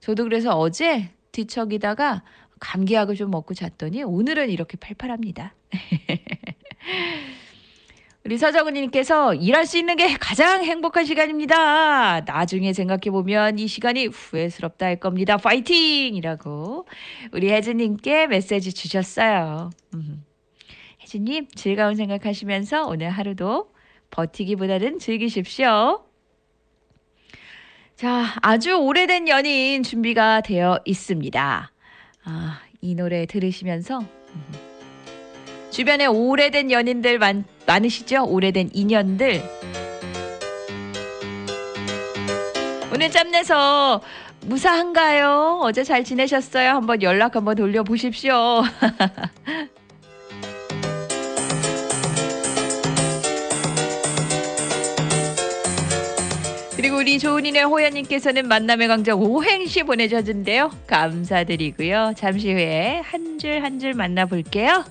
저도 0.00 0.24
그래서 0.24 0.58
어제 0.58 1.10
뒤척이다가 1.32 2.24
감기약을 2.58 3.14
좀 3.16 3.30
먹고 3.30 3.54
잤더니 3.54 4.02
오늘은 4.02 4.50
이렇게 4.50 4.76
팔팔합니다. 4.76 5.54
우리 8.24 8.36
서정은님께서 8.36 9.34
일할 9.34 9.64
수 9.64 9.78
있는 9.78 9.96
게 9.96 10.14
가장 10.14 10.62
행복한 10.62 11.06
시간입니다. 11.06 12.20
나중에 12.20 12.74
생각해보면 12.74 13.58
이 13.58 13.66
시간이 13.66 14.06
후회스럽다 14.08 14.86
할 14.86 14.96
겁니다. 14.96 15.38
파이팅! 15.38 16.14
이라고 16.14 16.86
우리 17.32 17.50
혜진님께 17.50 18.26
메시지 18.26 18.74
주셨어요. 18.74 19.70
음. 19.94 20.24
혜진님 21.00 21.48
즐거운 21.54 21.94
생각하시면서 21.94 22.86
오늘 22.86 23.08
하루도 23.08 23.72
버티기보다는 24.10 24.98
즐기십시오. 24.98 26.04
자, 28.00 28.34
아주 28.40 28.76
오래된 28.76 29.28
연인 29.28 29.82
준비가 29.82 30.40
되어 30.40 30.80
있습니다. 30.86 31.70
아, 32.24 32.60
이 32.80 32.94
노래 32.94 33.26
들으시면서 33.26 33.98
음, 33.98 34.52
주변에 35.70 36.06
오래된 36.06 36.70
연인들 36.70 37.18
많, 37.18 37.44
많으시죠? 37.66 38.24
오래된 38.24 38.70
인연들. 38.72 39.42
오늘 42.90 43.10
짬내서 43.10 44.00
무사한가요? 44.46 45.60
어제 45.62 45.84
잘 45.84 46.02
지내셨어요? 46.02 46.70
한번 46.70 47.02
연락 47.02 47.36
한번 47.36 47.54
돌려보십시오. 47.54 48.62
그리고 56.80 56.96
우리 56.96 57.18
조은이네 57.18 57.60
호연님께서는 57.64 58.48
만남의 58.48 58.88
광장 58.88 59.20
오행시 59.20 59.82
보내주셨는데요. 59.82 60.70
감사드리고요. 60.86 62.14
잠시 62.16 62.54
후에 62.54 63.02
한 63.04 63.36
줄 63.38 63.62
한 63.62 63.78
줄 63.78 63.92
만나볼게요. 63.92 64.82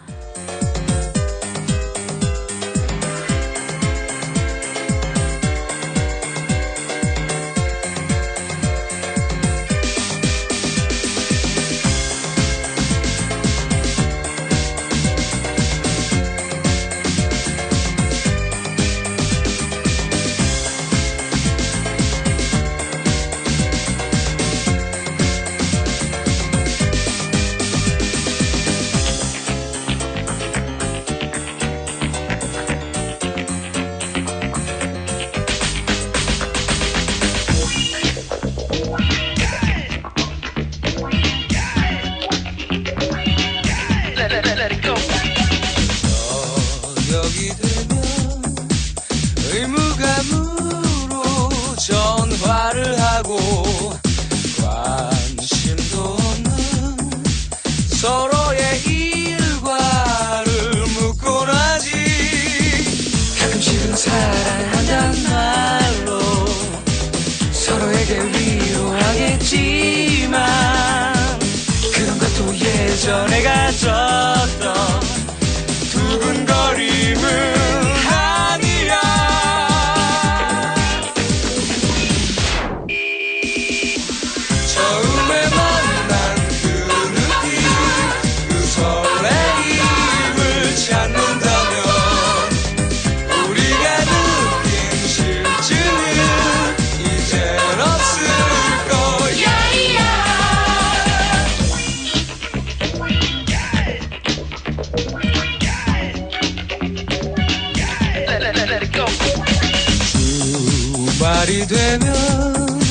되면 111.70 112.82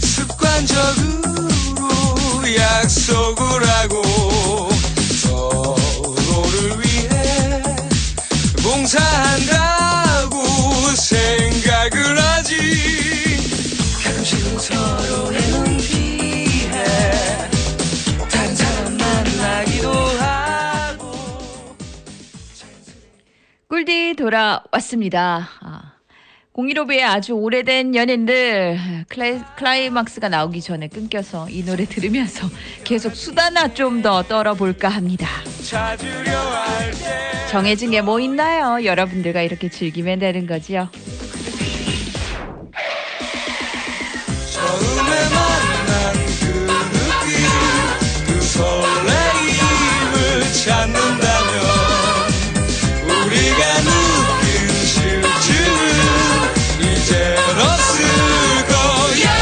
습관적으로 0.00 1.46
약속을 2.56 3.68
하고 3.68 4.02
서로를 5.20 6.80
위해 6.80 7.62
봉사한다고 8.62 10.42
생각을 10.96 12.18
하지 12.18 12.56
가끔씩은 14.02 14.58
서로의 14.58 15.40
눈 15.50 15.76
피해 15.76 16.82
다른 18.30 18.56
사람 18.56 18.96
만나기도 18.96 19.90
하고 19.92 21.12
꿀디 23.68 24.14
돌아왔습니다. 24.16 25.50
아, 26.56 26.60
015B의 26.62 27.00
아주 27.02 27.32
오래된 27.32 27.94
연인들 27.94 28.78
클라이, 29.08 29.40
클라이막스가 29.56 30.28
나오기 30.28 30.60
전에 30.60 30.88
끊겨서 30.88 31.48
이 31.50 31.64
노래 31.64 31.84
들으면서 31.84 32.48
계속 32.84 33.14
수다나 33.14 33.74
좀 33.74 34.02
더 34.04 34.22
떨어볼까 34.22 34.88
합니다. 34.88 35.26
정해진 37.50 37.90
게 37.92 38.02
뭐 38.02 38.20
있나요? 38.20 38.84
여러분들과 38.84 39.40
이렇게 39.42 39.68
즐기면 39.70 40.18
되는 40.18 40.46
거지요. 40.46 40.90
찾는다면 50.64 51.60
우리가 53.26 53.80
느 53.82 54.13
없을 57.60 58.04
거야 58.68 59.34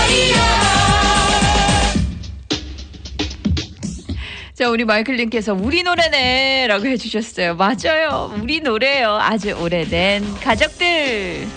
자, 4.55 4.69
우리 4.69 4.85
마이클님께서 4.85 5.55
우리 5.55 5.83
노래네 5.83 6.67
라고 6.69 6.87
해주셨어요. 6.87 7.57
맞아요. 7.57 8.33
우리 8.41 8.61
노래예요. 8.61 9.19
아주 9.21 9.53
오래된 9.53 10.35
가족들. 10.41 11.49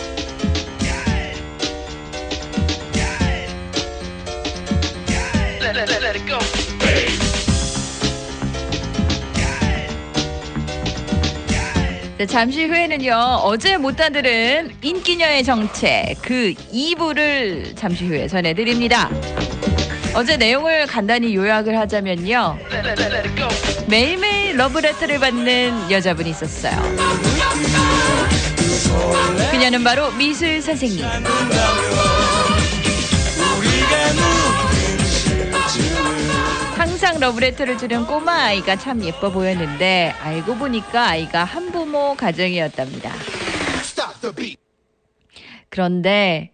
네, 12.18 12.26
잠시 12.26 12.64
후에는요 12.66 13.14
어제 13.44 13.76
못다 13.76 14.08
들은 14.08 14.72
인기녀의 14.82 15.44
정체 15.44 16.16
그 16.22 16.54
2부를 16.74 17.76
잠시 17.76 18.06
후에 18.08 18.28
전해드립니다. 18.30 19.10
어제 20.14 20.38
내용을 20.38 20.88
간단히 20.88 21.36
요약을 21.36 21.78
하자면요 21.78 22.58
매일매일 23.88 24.56
러브레터를 24.56 25.20
받는 25.20 25.92
여자분이 25.92 26.30
있었어요. 26.30 26.82
그녀는 29.52 29.84
바로 29.84 30.10
미술 30.12 30.62
선생님. 30.62 31.04
항상 36.96 37.20
러브레터를 37.20 37.78
주는 37.78 38.06
꼬마 38.06 38.46
아이가 38.46 38.78
참 38.78 39.04
예뻐 39.04 39.30
보였는데 39.30 40.14
알고 40.18 40.56
보니까 40.56 41.10
아이가 41.10 41.44
한부모 41.44 42.16
가정이었답니다. 42.16 43.12
그런데 45.68 46.54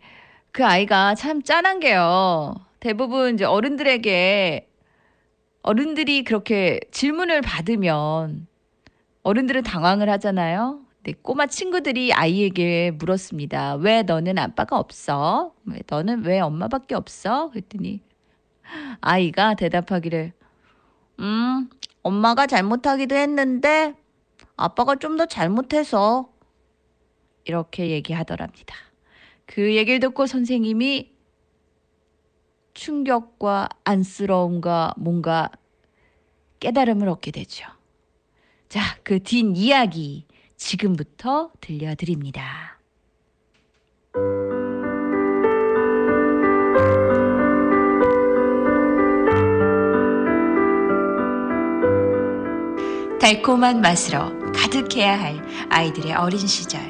그 0.51 0.65
아이가 0.65 1.13
참 1.13 1.43
짠한 1.43 1.79
게요. 1.79 2.55
대부분 2.79 3.35
이제 3.35 3.45
어른들에게 3.45 4.67
어른들이 5.61 6.23
그렇게 6.23 6.79
질문을 6.89 7.41
받으면 7.41 8.47
어른들은 9.21 9.61
당황을 9.61 10.09
하잖아요. 10.09 10.79
근데 11.03 11.19
꼬마 11.21 11.45
친구들이 11.45 12.13
아이에게 12.13 12.89
물었습니다. 12.89 13.75
왜 13.75 14.01
너는 14.01 14.39
아빠가 14.39 14.79
없어? 14.79 15.53
왜 15.65 15.81
너는 15.87 16.23
왜 16.25 16.39
엄마밖에 16.39 16.95
없어? 16.95 17.51
그랬더니 17.51 18.01
아이가 19.01 19.55
대답하기를 19.55 20.33
음, 21.19 21.69
엄마가 22.03 22.47
잘못하기도 22.47 23.15
했는데 23.15 23.95
아빠가 24.57 24.95
좀 24.95 25.17
더 25.17 25.25
잘못해서 25.25 26.31
이렇게 27.45 27.89
얘기하더랍니다. 27.89 28.75
그 29.45 29.75
얘기를 29.75 29.99
듣고 29.99 30.25
선생님이 30.27 31.11
충격과 32.73 33.69
안쓰러움과 33.83 34.93
뭔가 34.97 35.49
깨달음을 36.59 37.09
얻게 37.09 37.31
되죠. 37.31 37.65
자, 38.69 38.81
그 39.03 39.19
뒷 39.19 39.57
이야기 39.57 40.25
지금부터 40.57 41.51
들려드립니다. 41.59 42.70
달콤한 53.21 53.81
맛으로 53.81 54.31
가득해야 54.51 55.21
할 55.21 55.39
아이들의 55.69 56.13
어린 56.13 56.39
시절. 56.39 56.81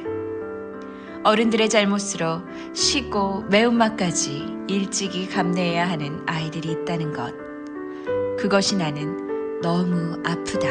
어른들의 1.25 1.67
잘못으로 1.67 2.41
시고 2.71 3.41
매운맛까지 3.49 4.59
일찍이 4.69 5.27
감내해야 5.27 5.89
하는 5.89 6.21
아이들이 6.25 6.71
있다는 6.71 7.11
것. 7.11 7.33
그것이 8.39 8.77
나는 8.77 9.59
너무 9.59 10.13
아프다. 10.25 10.69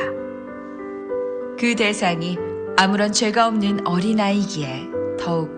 그 1.58 1.74
대상이 1.76 2.38
아무런 2.78 3.12
죄가 3.12 3.46
없는 3.46 3.86
어린아이기에 3.86 4.88
더욱 5.18 5.54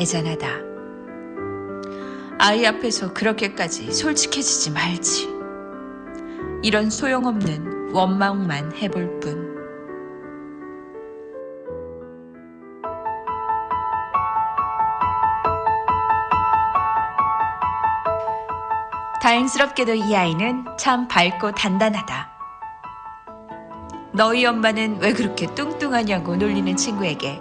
애잔하다. 0.00 0.48
아이 2.38 2.64
앞에서 2.64 3.12
그렇게까지 3.12 3.92
솔직해지지 3.92 4.70
말지. 4.70 5.28
이런 6.62 6.88
소용없는 6.88 7.71
원망만 7.92 8.72
해볼 8.76 9.20
뿐. 9.20 9.52
다행스럽게도 19.20 19.94
이 19.94 20.16
아이는 20.16 20.64
참 20.78 21.06
밝고 21.06 21.52
단단하다. 21.52 22.30
너희 24.12 24.44
엄마는 24.44 24.98
왜 25.00 25.12
그렇게 25.12 25.46
뚱뚱하냐고 25.54 26.36
놀리는 26.36 26.74
친구에게 26.76 27.40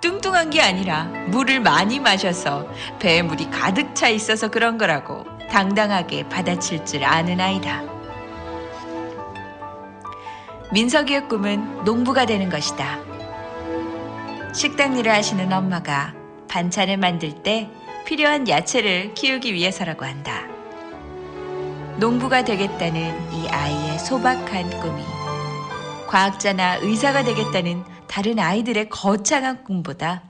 뚱뚱한 0.00 0.50
게 0.50 0.62
아니라 0.62 1.04
물을 1.28 1.60
많이 1.60 1.98
마셔서 1.98 2.66
배에 3.00 3.22
물이 3.22 3.50
가득 3.50 3.94
차 3.94 4.08
있어서 4.08 4.48
그런 4.48 4.78
거라고 4.78 5.26
당당하게 5.50 6.28
받아칠 6.28 6.84
줄 6.84 7.02
아는 7.04 7.40
아이다. 7.40 7.97
민석이의 10.70 11.28
꿈은 11.28 11.84
농부가 11.84 12.26
되는 12.26 12.50
것이다. 12.50 12.98
식당 14.54 14.98
일을 14.98 15.10
하시는 15.12 15.50
엄마가 15.50 16.14
반찬을 16.48 16.98
만들 16.98 17.42
때 17.42 17.70
필요한 18.06 18.48
야채를 18.48 19.14
키우기 19.14 19.54
위해서라고 19.54 20.04
한다. 20.04 20.46
농부가 21.98 22.44
되겠다는 22.44 23.32
이 23.32 23.48
아이의 23.48 23.98
소박한 23.98 24.68
꿈이 24.80 25.02
과학자나 26.06 26.76
의사가 26.76 27.24
되겠다는 27.24 27.82
다른 28.06 28.38
아이들의 28.38 28.88
거창한 28.88 29.64
꿈보다 29.64 30.22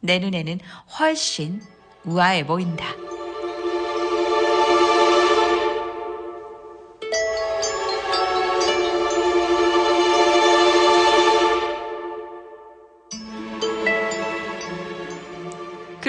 내 0.00 0.18
눈에는 0.18 0.60
훨씬 0.98 1.62
우아해 2.04 2.46
보인다. 2.46 2.86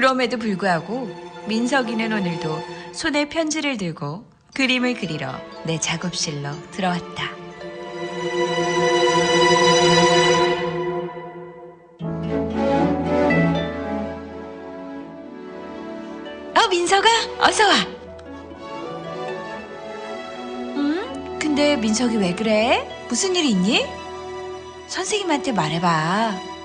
그럼에도 0.08 0.38
불구하고 0.38 1.13
민석이는 1.50 2.13
오늘도 2.13 2.63
손에 2.93 3.28
편지를 3.28 3.76
들고 3.76 4.24
그림을 4.54 4.93
그리러 4.93 5.34
내 5.65 5.78
작업실로 5.82 6.50
들어왔다. 6.72 7.26
어, 16.56 16.67
민석아, 16.70 17.10
어서 17.39 17.67
와. 17.67 17.76
음? 20.78 21.38
근데 21.38 21.76
민석이 21.76 22.15
왜 22.15 22.34
그래? 22.34 23.06
무슨 23.10 23.36
일 23.36 23.43
있니? 23.43 23.86
선생님한테 24.88 25.52
말해봐. 25.52 26.57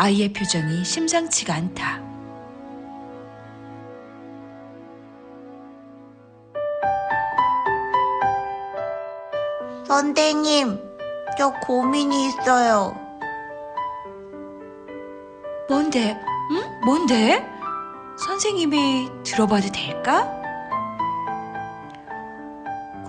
아이의 0.00 0.32
표정이 0.32 0.84
심상치가 0.84 1.54
않다. 1.54 2.00
선생님, 9.88 10.78
저 11.36 11.50
고민이 11.66 12.26
있어요. 12.26 12.94
뭔데? 15.68 16.16
응? 16.52 16.80
뭔데? 16.84 17.44
선생님이 18.24 19.10
들어봐도 19.24 19.66
될까? 19.72 20.32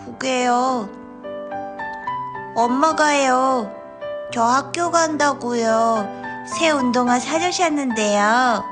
그게요. 0.03 0.89
엄마가요. 2.55 3.71
저 4.33 4.43
학교 4.43 4.89
간다고요. 4.89 6.18
새 6.57 6.71
운동화 6.71 7.19
사주셨는데요. 7.19 8.63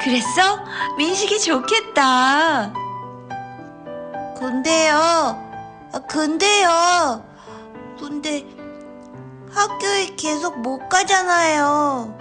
그랬어? 0.00 0.58
민식이 0.96 1.40
좋겠다. 1.40 2.72
근데요. 4.38 4.96
아, 5.92 5.98
근데요. 6.08 7.24
근데 7.98 8.44
학교에 9.52 10.14
계속 10.16 10.58
못 10.60 10.88
가잖아요. 10.88 12.16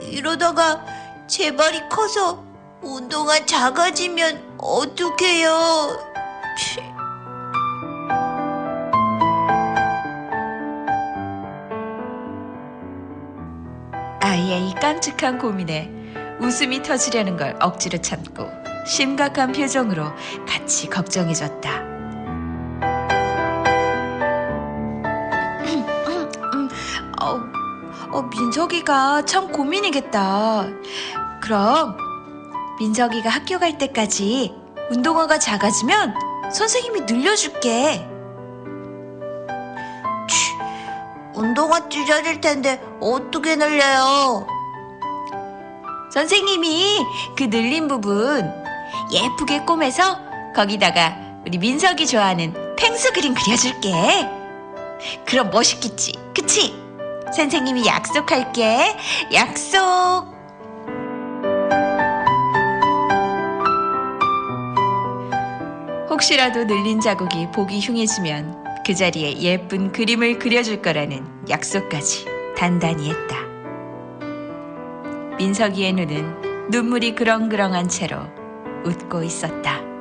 이러다가 0.00 0.84
제 1.26 1.54
발이 1.54 1.88
커서 1.88 2.42
운동화 2.82 3.44
작아지면 3.46 4.56
어떡해요. 4.58 6.14
아이의 14.34 14.68
이 14.68 14.74
깜찍한 14.74 15.38
고민에 15.38 15.88
웃음이 16.40 16.82
터지려는 16.82 17.36
걸 17.36 17.56
억지로 17.60 17.98
참고 17.98 18.50
심각한 18.84 19.52
표정으로 19.52 20.10
같이 20.44 20.90
걱정해줬다. 20.90 21.70
어, 27.22 27.40
어, 28.10 28.22
민석이가 28.22 29.24
참 29.24 29.52
고민이겠다. 29.52 30.66
그럼 31.40 31.96
민석이가 32.80 33.30
학교 33.30 33.60
갈 33.60 33.78
때까지 33.78 34.52
운동화가 34.90 35.38
작아지면 35.38 36.12
선생님이 36.52 37.02
늘려줄게. 37.02 38.13
운동화 41.34 41.88
찢어질 41.88 42.40
텐데 42.40 42.80
어떻게 43.00 43.56
늘려요? 43.56 44.46
선생님이 46.12 47.04
그 47.36 47.44
늘린 47.44 47.88
부분 47.88 48.52
예쁘게 49.12 49.60
꼬매서 49.60 50.18
거기다가 50.54 51.16
우리 51.44 51.58
민석이 51.58 52.06
좋아하는 52.06 52.54
펭수 52.76 53.12
그림 53.12 53.34
그려줄게. 53.34 53.92
그럼 55.26 55.50
멋있겠지, 55.50 56.12
그치? 56.34 56.74
선생님이 57.34 57.84
약속할게. 57.86 58.96
약속. 59.32 60.32
혹시라도 66.08 66.64
늘린 66.64 67.00
자국이 67.00 67.50
보기 67.50 67.80
흉해지면 67.80 68.63
그 68.86 68.94
자리에 68.94 69.38
예쁜 69.38 69.92
그림을 69.92 70.38
그려줄 70.38 70.82
거라는 70.82 71.24
약속까지 71.48 72.26
단단히 72.56 73.10
했다. 73.10 73.38
민석이의 75.38 75.92
눈은 75.94 76.70
눈물이 76.70 77.14
그렁그렁한 77.14 77.88
채로 77.88 78.18
웃고 78.84 79.22
있었다. 79.22 79.93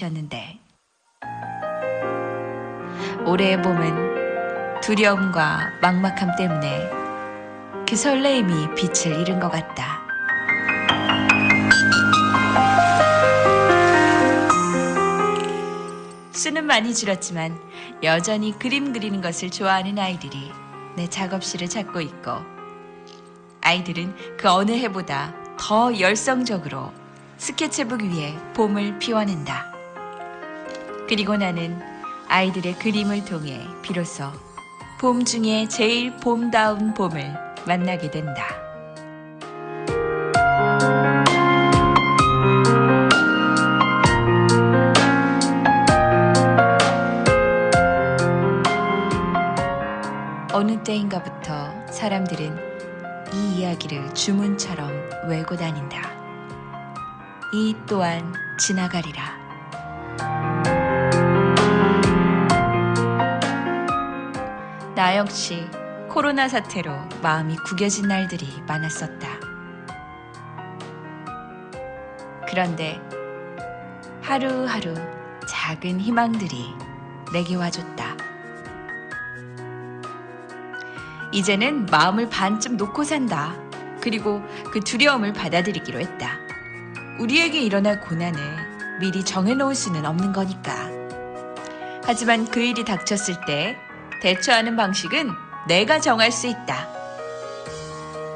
것이었는데 0.00 0.58
올해의 3.26 3.60
봄은 3.62 4.80
두려움과 4.80 5.78
막막함 5.82 6.36
때문에 6.36 6.88
그 7.86 7.94
설레임이 7.94 8.74
빛을 8.74 9.20
잃은 9.20 9.38
것 9.38 9.50
같다. 9.50 10.00
수는 16.32 16.64
많이 16.64 16.94
줄었지만 16.94 17.58
여전히 18.02 18.58
그림 18.58 18.92
그리는 18.92 19.20
것을 19.20 19.50
좋아하는 19.50 19.98
아이들이 19.98 20.50
내 20.96 21.06
작업실을 21.06 21.68
찾고 21.68 22.00
있고 22.00 22.32
아이들은 23.60 24.36
그 24.38 24.48
어느 24.48 24.72
해보다 24.72 25.34
더 25.58 25.98
열성적으로 25.98 26.92
스케치북 27.36 28.02
위에 28.02 28.38
봄을 28.54 28.98
피워낸다. 28.98 29.69
그리고 31.10 31.36
나는 31.36 31.76
아이들의 32.28 32.78
그림을 32.78 33.24
통해 33.24 33.66
비로소 33.82 34.30
봄 35.00 35.24
중에 35.24 35.66
제일 35.66 36.16
봄다운 36.18 36.94
봄을 36.94 37.34
만나게 37.66 38.12
된다. 38.12 38.46
어느 50.52 50.80
때인가부터 50.84 51.88
사람들은 51.88 52.56
이 53.32 53.58
이야기를 53.58 54.14
주문처럼 54.14 54.88
외고 55.28 55.56
다닌다. 55.56 56.08
이 57.52 57.74
또한 57.88 58.32
지나가리라. 58.60 59.40
나 65.00 65.16
역시 65.16 65.66
코로나 66.10 66.46
사태로 66.46 66.92
마음이 67.22 67.56
구겨진 67.64 68.06
날들이 68.06 68.46
많았었다. 68.68 69.28
그런데 72.46 73.00
하루하루 74.20 74.94
작은 75.48 76.00
희망들이 76.00 76.74
내게 77.32 77.54
와줬다. 77.56 78.14
이제는 81.32 81.86
마음을 81.86 82.28
반쯤 82.28 82.76
놓고 82.76 83.02
산다. 83.04 83.54
그리고 84.02 84.42
그 84.70 84.80
두려움을 84.80 85.32
받아들이기로 85.32 85.98
했다. 85.98 86.32
우리에게 87.18 87.58
일어날 87.58 88.02
고난을 88.02 88.98
미리 89.00 89.24
정해놓을 89.24 89.74
수는 89.74 90.04
없는 90.04 90.34
거니까. 90.34 90.74
하지만 92.04 92.44
그 92.44 92.60
일이 92.60 92.84
닥쳤을 92.84 93.36
때 93.46 93.78
대처하는 94.20 94.76
방식은 94.76 95.30
내가 95.66 95.98
정할 95.98 96.30
수 96.30 96.46
있다. 96.46 96.88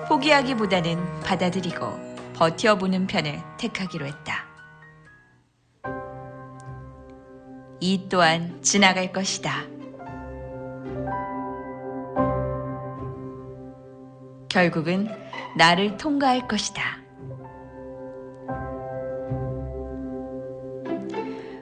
포기하기보다는 0.08 1.20
받아들이고 1.20 2.14
버텨보는 2.34 3.06
편을 3.06 3.40
택하기로 3.58 4.06
했다. 4.06 4.46
이 7.80 8.08
또한 8.08 8.62
지나갈 8.62 9.12
것이다. 9.12 9.64
결국은 14.48 15.08
나를 15.56 15.96
통과할 15.98 16.48
것이다. 16.48 16.98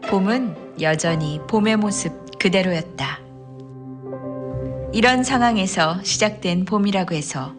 봄은 0.08 0.80
여전히 0.80 1.40
봄의 1.48 1.76
모습 1.76 2.38
그대로였다. 2.38 3.31
이런 4.94 5.24
상황에서 5.24 6.02
시작된 6.02 6.66
봄이라고 6.66 7.14
해서 7.14 7.54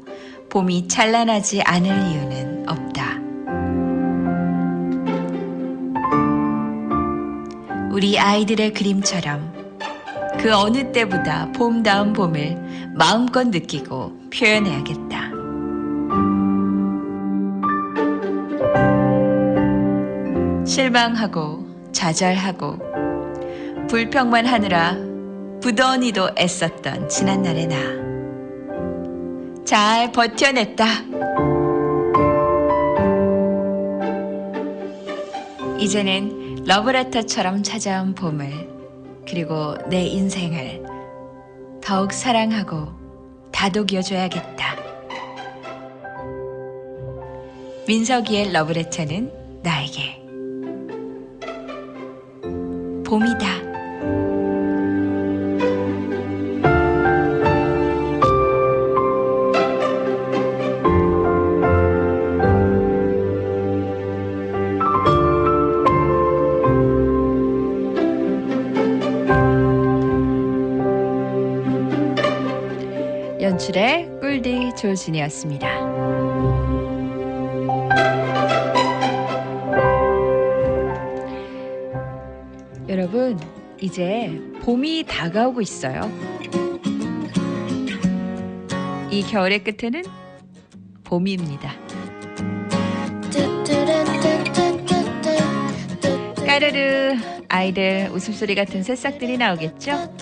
봄이 0.49 0.87
찬란하지 0.87 1.63
않을 1.63 1.87
이유는 1.89 2.69
없다. 2.69 3.19
우리 7.91 8.19
아이들의 8.19 8.73
그림처럼 8.73 9.51
그 10.39 10.53
어느 10.53 10.91
때보다 10.91 11.51
봄다운 11.53 12.13
봄을 12.13 12.93
마음껏 12.95 13.47
느끼고 13.47 14.29
표현해야겠다. 14.29 15.31
실망하고 20.67 21.65
좌절하고 21.91 22.77
불평만 23.87 24.45
하느라 24.45 25.12
부더니도 25.63 26.31
애썼던 26.37 27.07
지난날의 27.07 27.67
나. 27.67 27.75
잘 29.63 30.11
버텨냈다. 30.11 30.85
이제는 35.79 36.65
러브레터처럼 36.65 37.63
찾아온 37.63 38.13
봄을 38.13 38.69
그리고 39.25 39.77
내 39.87 40.05
인생을 40.05 40.83
더욱 41.81 42.11
사랑하고 42.11 42.89
다독여줘야겠다. 43.53 44.75
민석이의 47.87 48.51
러브레터는 48.51 49.31
나에게 49.63 50.21
봄이다. 53.05 53.62
연출의 73.63 74.19
꿀디 74.19 74.71
조진이었습니다. 74.75 75.67
여러분, 82.89 83.39
이제 83.79 84.29
봄이 84.63 85.05
다가오고 85.07 85.61
있어요. 85.61 86.01
이 89.09 89.23
겨울의 89.23 89.63
끝에는 89.63 90.03
봄입니다. 91.05 91.73
까르르 96.45 97.15
아이들 97.47 98.09
웃음소리 98.11 98.55
같은 98.55 98.83
새싹들이 98.83 99.37
나오겠죠? 99.37 100.13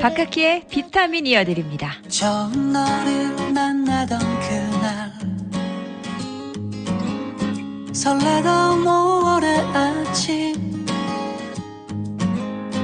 박학기의 0.00 0.66
비타민 0.70 1.26
이어드립니다. 1.26 1.94
처음 2.08 2.72
너를 2.72 3.52
만나던 3.52 4.18
그날 4.18 5.12
설레던 7.92 8.84
5월의 8.84 9.74
아침 9.74 10.86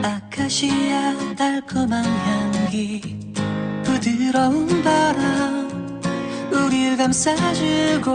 아카시아 0.02 1.34
달콤한 1.36 2.04
향기 2.04 3.32
부드러운 3.84 4.82
바람 4.82 6.00
우릴 6.52 6.96
감싸주고 6.96 8.10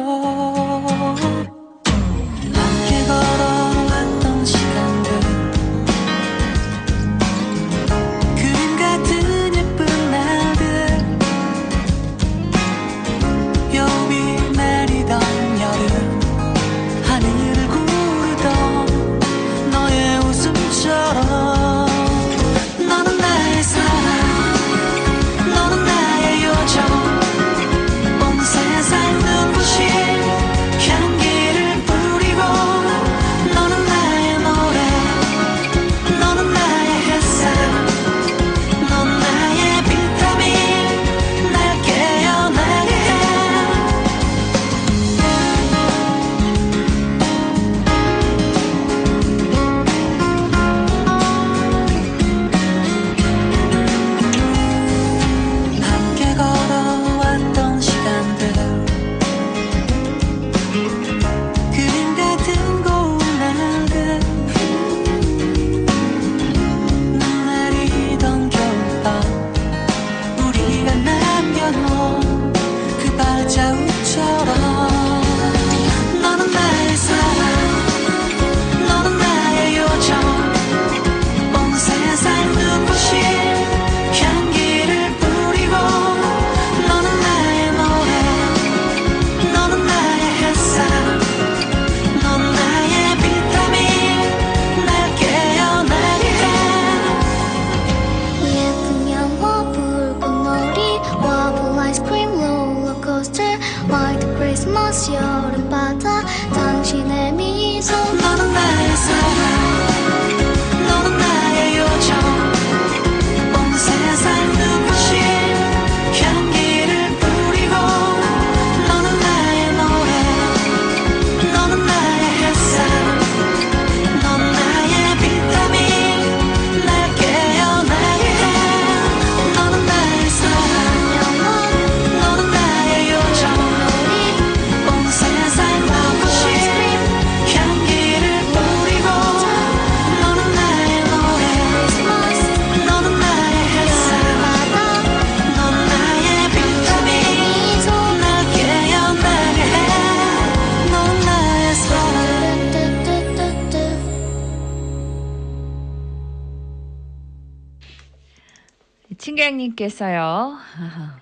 친구양님께서요. 159.85 160.57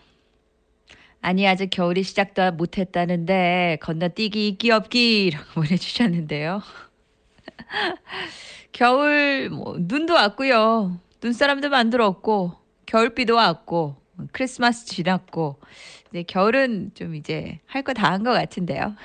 아니 1.22 1.47
아직 1.47 1.70
겨울이 1.70 2.03
시작도 2.03 2.51
못했다는데 2.53 3.78
건너뛰기 3.82 4.47
있기 4.49 4.72
없기라고 4.72 5.45
보내주셨는데요. 5.55 6.62
겨울 8.72 9.49
뭐 9.49 9.76
눈도 9.80 10.14
왔고요. 10.14 10.99
눈사람도 11.22 11.70
만들었고 11.70 12.53
겨울비도 12.86 13.36
왔고 13.36 13.95
크리스마스 14.32 14.86
지났고 14.86 15.60
이제 16.10 16.24
겨울은 16.24 16.91
좀 16.95 17.16
이제 17.16 17.60
할 17.68 17.84
거 17.84 17.93
다 17.93 18.12
한 18.12 18.24
것 18.24 18.32
같은데요. 18.34 18.95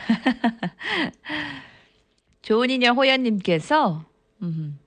좋은 2.43 2.71
인연 2.71 2.97
호연님께서 2.97 4.05
음, 4.43 4.79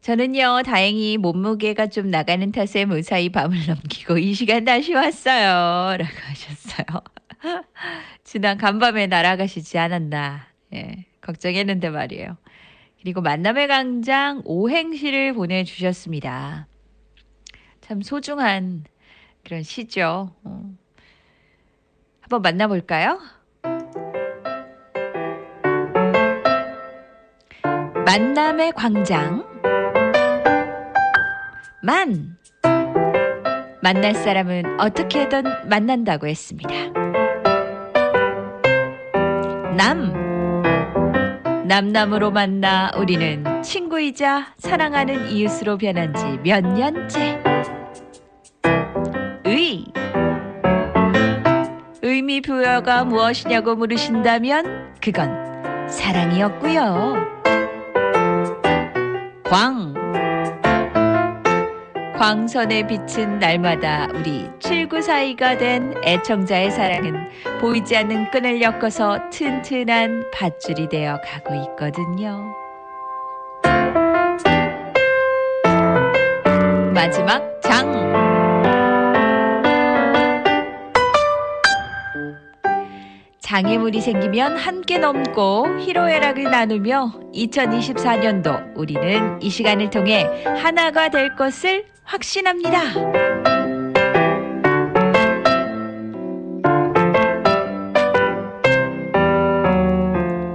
저는요 0.00 0.62
다행히 0.64 1.18
몸무게가 1.18 1.88
좀 1.88 2.08
나가는 2.10 2.50
탓에 2.52 2.86
무사히 2.86 3.28
밤을 3.28 3.58
넘기고 3.66 4.16
이 4.18 4.32
시간 4.32 4.64
다시 4.64 4.94
왔어요. 4.94 5.96
라고 5.98 6.14
하셨어요. 6.26 6.86
지난 8.24 8.56
간밤에 8.56 9.06
날아가시지 9.06 9.78
않았나 9.78 10.46
예, 10.72 11.04
걱정했는데 11.20 11.90
말이에요. 11.90 12.38
그리고 13.02 13.20
만남의 13.20 13.68
광장 13.68 14.42
오행시를 14.44 15.34
보내주셨습니다. 15.34 16.66
참 17.82 18.00
소중한 18.02 18.84
그런 19.44 19.62
시죠. 19.62 20.34
어. 20.44 20.70
한번 22.20 22.42
만나볼까요? 22.42 23.20
만남의 28.06 28.72
광장 28.72 29.49
만 31.82 32.36
만날 33.82 34.14
사람은 34.14 34.78
어떻게든 34.80 35.44
만난다고 35.68 36.26
했습니다. 36.26 36.70
남 39.76 40.12
남남으로 41.66 42.30
만나 42.32 42.90
우리는 42.98 43.62
친구이자 43.62 44.54
사랑하는 44.58 45.30
이웃으로 45.30 45.78
변한 45.78 46.12
지 46.14 46.26
몇 46.42 46.60
년째. 46.66 47.42
의 49.44 49.84
의미 52.02 52.40
부여가 52.40 53.04
무엇이냐고 53.04 53.74
물으신다면 53.76 54.94
그건 55.00 55.88
사랑이었고요. 55.88 57.14
광 59.44 59.94
광선에 62.20 62.86
비친 62.86 63.38
날마다 63.38 64.06
우리 64.12 64.46
7942가 64.58 65.58
된 65.58 65.94
애청자의 66.04 66.70
사랑은 66.70 67.30
보이지 67.62 67.96
않는 67.96 68.30
끈을 68.30 68.60
엮어서 68.60 69.30
튼튼한 69.30 70.30
밧줄이 70.30 70.90
되어 70.90 71.18
가고 71.24 71.54
있거든요. 71.54 72.44
마지막 76.92 77.58
장. 77.62 77.88
장애물이 83.40 84.00
생기면 84.02 84.58
함께 84.58 84.98
넘고 84.98 85.80
희로애락을 85.80 86.44
나누며 86.44 87.12
2024년도 87.34 88.76
우리는 88.76 89.40
이 89.42 89.48
시간을 89.48 89.88
통해 89.88 90.26
하나가 90.62 91.08
될 91.08 91.34
것을 91.34 91.89
확신합니다. 92.10 92.92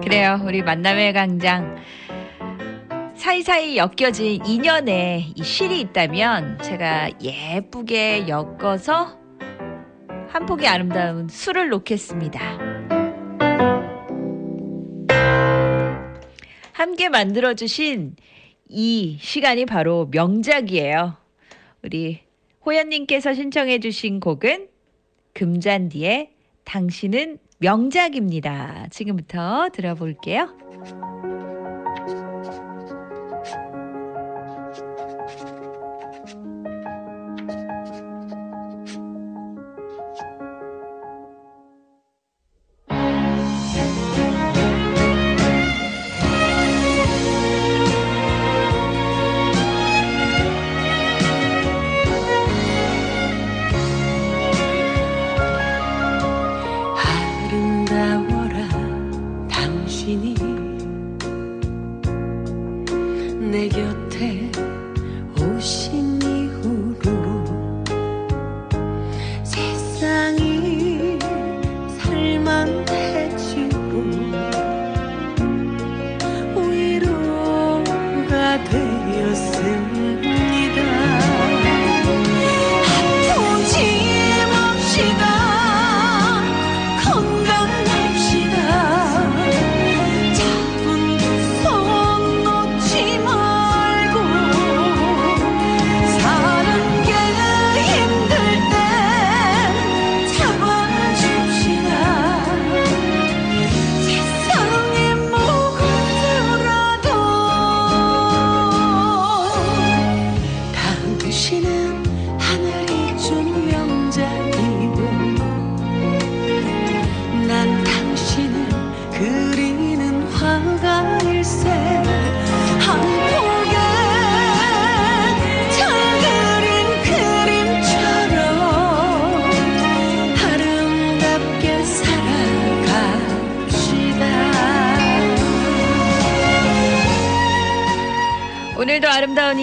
그래요. 0.03 0.41
우리 0.43 0.61
만남의 0.61 1.13
광장. 1.13 1.77
사이사이 3.15 3.77
엮여진 3.77 4.45
인연에 4.45 5.31
이 5.33 5.43
실이 5.43 5.79
있다면 5.79 6.59
제가 6.61 7.11
예쁘게 7.21 8.27
엮어서 8.27 9.17
한 10.27 10.45
폭의 10.45 10.67
아름다운 10.67 11.29
술을 11.29 11.69
놓겠습니다. 11.69 12.39
함께 16.73 17.07
만들어주신 17.07 18.17
이 18.67 19.17
시간이 19.21 19.65
바로 19.65 20.09
명작이에요. 20.11 21.24
우리 21.85 22.21
호연님께서 22.65 23.35
신청해 23.35 23.79
주신 23.79 24.19
곡은 24.19 24.69
금잔디의 25.33 26.31
당신은 26.63 27.37
명작입니다. 27.59 28.87
지금부터 28.89 29.69
들어볼게요. 29.71 30.49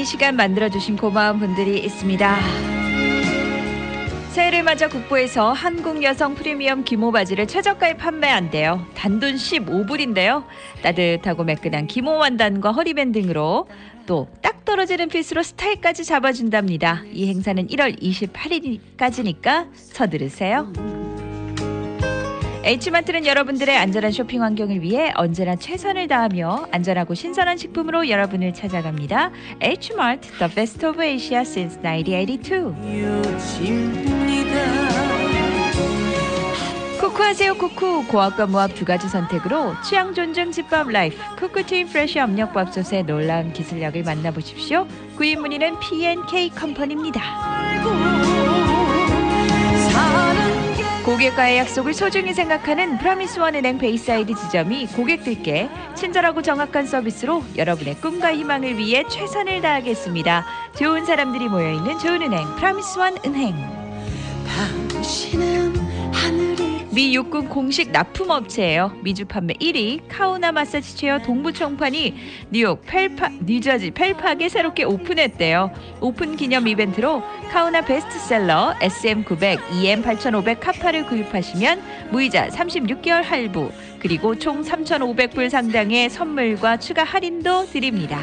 이 0.03 0.05
시간 0.05 0.35
만들어주신 0.35 0.97
고마운 0.97 1.39
분들이 1.39 1.79
있습니다. 1.79 2.37
새해를 4.33 4.65
맞아 4.65 4.89
국보에서 4.89 5.53
한국 5.53 6.03
여성 6.03 6.35
프리미엄 6.35 6.83
기모 6.83 7.13
바지를 7.13 7.47
최저가에 7.47 7.99
판매한대요. 7.99 8.85
단돈 8.97 9.37
15불인데요. 9.37 10.43
따뜻하고 10.83 11.45
매끈한 11.45 11.87
기모 11.87 12.17
원단과 12.17 12.73
허리밴 12.73 13.13
등으로 13.13 13.69
또 14.05 14.27
딱 14.43 14.65
떨어지는 14.65 15.09
핏으로 15.09 15.45
스타일까지 15.45 16.05
잡아준답니다. 16.05 17.03
이 17.13 17.29
행사는 17.29 17.65
1월 17.69 18.01
28일까지니까 18.01 19.69
서두르세요. 19.73 20.73
H마트는 22.65 23.27
여러분들의 23.27 23.77
안전한 23.77 24.13
쇼핑 24.13 24.43
환경을 24.43 24.83
위해 24.83 25.13
언제나 25.17 25.57
최선을 25.57 26.07
다하며 26.07 26.69
안전하고 26.71 27.15
신선한 27.15 27.57
식품으로 27.57 28.09
여러분을 28.09 28.55
찾아갑니다. 28.55 29.33
H마트, 29.61 30.31
the 30.39 30.55
best 30.55 30.87
of 30.87 31.03
Asia 31.03 31.41
since 31.41 31.81
1982. 31.83 32.75
이어집니다 32.89 34.53
쿠쿠하세요 37.01 37.55
쿠쿠 37.55 38.07
고압과 38.07 38.47
무압 38.47 38.77
두 38.77 38.85
가지 38.85 39.09
선택으로 39.09 39.75
취향 39.83 40.15
존중 40.15 40.53
집밥 40.53 40.89
라이프 40.89 41.17
쿠쿠팀 41.35 41.89
프레쉬 41.89 42.21
압력밥솥의 42.21 43.03
놀라운 43.03 43.53
기술력을 43.53 44.01
만나보십시오. 44.05 44.87
구입 45.17 45.41
문의는 45.41 45.81
PNK 45.81 46.51
컴퍼니입니다. 46.51 48.42
고객과의 51.05 51.59
약속을 51.59 51.95
소중히 51.95 52.33
생각하는 52.33 52.97
프라미스원 52.99 53.57
은행 53.57 53.77
베이사이드 53.77 54.35
지점이 54.37 54.87
고객들께 54.87 55.69
친절하고 55.97 56.43
정확한 56.43 56.87
서비스로 56.87 57.43
여러분의 57.57 57.97
꿈과 57.97 58.33
희망을 58.35 58.79
위해 58.79 59.03
최선을 59.09 59.61
다하겠습니다. 59.63 60.47
좋은 60.79 61.05
사람들이 61.05 61.49
모여있는 61.49 61.99
좋은 61.99 62.23
은행 62.23 62.47
프라미스원 62.55 63.17
은행. 63.27 63.57
당신은 64.47 65.75
하늘이 66.13 66.72
미 66.95 67.15
육군 67.15 67.49
공식 67.49 67.91
납품업체예요. 67.91 68.93
미주 69.03 69.25
판매 69.25 69.55
1위 69.55 70.03
카후나 70.09 70.53
마사지 70.53 70.95
chair 70.95 71.21
동부 71.21 71.55
총판이 71.55 72.15
뉴욕 72.51 72.83
펠파 72.85 73.31
뉴저지 73.47 73.93
펠팍에 73.93 74.51
새롭게 74.51 74.85
오픈했대요. 74.85 75.71
오픈 76.03 76.37
기념 76.37 76.69
이벤트로 76.69 77.23
카후나 77.51 77.81
베스트셀러 77.81 78.75
SM900, 78.81 79.61
EM8500 79.71 80.61
카파를 80.61 81.07
구입하시면 81.07 82.11
무이자 82.11 82.49
36개월 82.49 83.23
할부 83.23 83.73
그리고 83.99 84.39
총 84.39 84.63
3,500불 84.63 85.49
상당의 85.49 86.11
선물과 86.11 86.77
추가 86.77 87.05
할인도 87.05 87.65
드립니다. 87.67 88.21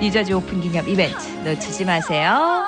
뉴저지 0.00 0.32
오픈 0.32 0.62
기념 0.62 0.88
이벤트 0.88 1.28
놓치지 1.44 1.84
마세요. 1.84 2.64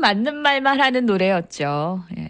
맞는 0.00 0.36
말만 0.36 0.80
하는 0.80 1.06
노래였죠. 1.06 2.04
예. 2.18 2.28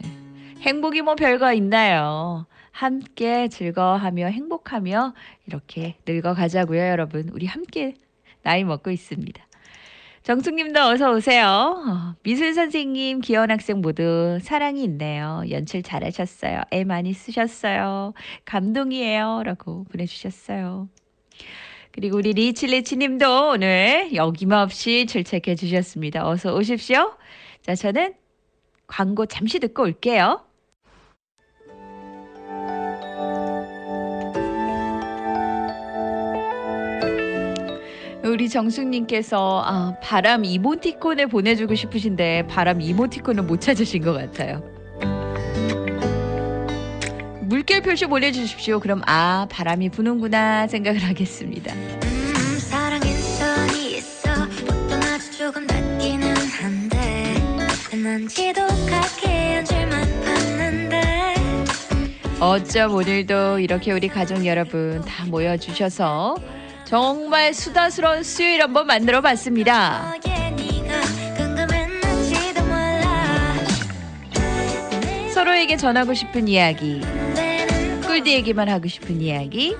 행복이 0.60 1.02
뭐 1.02 1.14
별거 1.14 1.52
있나요? 1.54 2.46
함께 2.70 3.48
즐거워하며 3.48 4.26
행복하며 4.26 5.14
이렇게 5.46 5.96
늙어가자고요, 6.06 6.80
여러분. 6.88 7.30
우리 7.32 7.46
함께 7.46 7.94
나이 8.42 8.64
먹고 8.64 8.90
있습니다. 8.90 9.46
정숙님도 10.22 10.80
어서 10.80 11.12
오세요. 11.12 11.46
어, 11.46 12.14
미술 12.22 12.52
선생님, 12.52 13.20
기현 13.20 13.50
학생 13.50 13.80
모두 13.80 14.38
사랑이 14.42 14.84
있네요. 14.84 15.42
연출 15.50 15.82
잘하셨어요. 15.82 16.60
애 16.72 16.84
많이 16.84 17.14
쓰셨어요. 17.14 18.12
감동이에요.라고 18.44 19.84
보내주셨어요. 19.84 20.88
그리고 21.92 22.18
우리 22.18 22.32
리치리치님도 22.32 23.48
오늘 23.48 24.14
여김없이 24.14 25.06
출첵해 25.06 25.56
주셨습니다. 25.56 26.28
어서 26.28 26.54
오십시오. 26.54 27.14
자, 27.62 27.74
저는 27.74 28.14
광고 28.86 29.26
잠시 29.26 29.58
듣고 29.58 29.82
올게요. 29.82 30.44
우리 38.24 38.48
정숙님께서 38.48 39.62
아, 39.64 39.94
바람 40.02 40.44
이모티콘을 40.44 41.26
보내주고 41.28 41.74
싶으신데 41.74 42.46
바람 42.46 42.80
이모티콘을 42.80 43.42
못 43.44 43.60
찾으신 43.60 44.02
것 44.02 44.12
같아요. 44.12 44.62
물결 47.42 47.82
표시 47.82 48.06
보내주십시오. 48.06 48.78
그럼 48.78 49.02
아 49.06 49.46
바람이 49.50 49.88
부는구나 49.90 50.68
생각을 50.68 51.02
하겠습니다. 51.02 51.74
난 58.02 58.26
지독하게 58.26 59.54
한 59.56 59.64
줄만 59.64 60.24
봤는데 60.24 61.44
어쩜 62.40 62.94
오늘도 62.94 63.58
이렇게 63.58 63.92
우리 63.92 64.08
가족 64.08 64.46
여러분 64.46 65.02
다 65.04 65.26
모여주셔서 65.26 66.36
정말 66.86 67.52
수다스러운 67.52 68.22
수요일 68.22 68.62
한번 68.62 68.86
만들어 68.86 69.20
봤습니다. 69.20 70.14
너의 70.24 70.52
네가 70.52 71.00
궁금했는지도 71.36 72.64
몰라 72.64 73.54
서로에게 75.34 75.76
전하고 75.76 76.14
싶은 76.14 76.48
이야기, 76.48 77.02
내는 77.34 78.00
꿀디에게만 78.00 78.70
하고 78.70 78.88
싶은 78.88 79.20
이야기, 79.20 79.76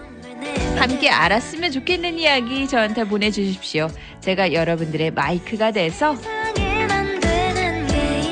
함께 0.77 1.09
알았으면 1.09 1.73
좋겠는 1.73 2.19
이야기 2.19 2.69
저한테 2.69 3.05
보내주십시오. 3.05 3.89
제가 4.21 4.53
여러분들의 4.53 5.13
마이크가 5.13 5.71
돼서 5.73 6.15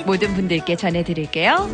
모든 0.08 0.32
분들께 0.32 0.74
전해드릴게요. 0.74 1.68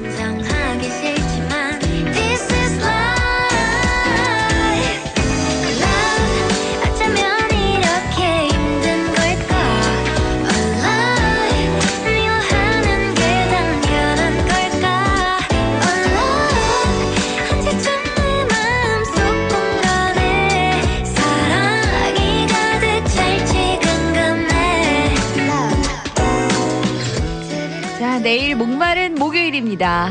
내일 28.25 28.57
목마른 28.57 29.15
목요일입니다. 29.17 30.11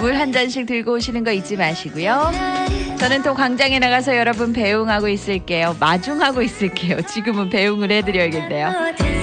물 0.00 0.16
한 0.16 0.32
잔씩 0.32 0.66
들고 0.66 0.94
오시는 0.94 1.22
거 1.24 1.30
잊지 1.32 1.56
마시고요. 1.56 2.32
저는 2.98 3.22
또 3.22 3.32
광장에 3.34 3.78
나가서 3.78 4.16
여러분 4.16 4.52
배웅하고 4.52 5.08
있을게요. 5.08 5.76
마중하고 5.80 6.42
있을게요. 6.42 7.00
지금은 7.02 7.48
배웅을 7.48 7.90
해드려야겠네요. 7.90 8.72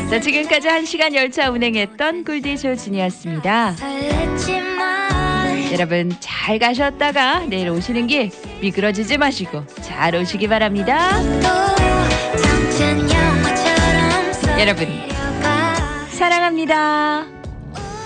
자, 0.10 0.20
지금까지 0.20 0.68
한 0.70 0.86
시간 0.86 1.14
열차 1.14 1.50
운행했던 1.52 2.24
꿀디쇼 2.24 2.76
진이었습니다. 2.78 3.74
설레지만 3.74 5.72
여러분 5.74 6.16
잘 6.20 6.58
가셨다가 6.58 7.42
내일 7.48 7.70
오시는 7.70 8.08
길 8.08 8.32
미끄러지지 8.62 9.18
마시고 9.18 9.66
잘 9.82 10.16
오시기 10.16 10.48
바랍니다. 10.48 11.12
여러분 14.60 14.88
가 15.44 15.76
사랑합니다. 16.12 17.41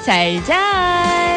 잘 0.05 0.39
자. 0.43 1.34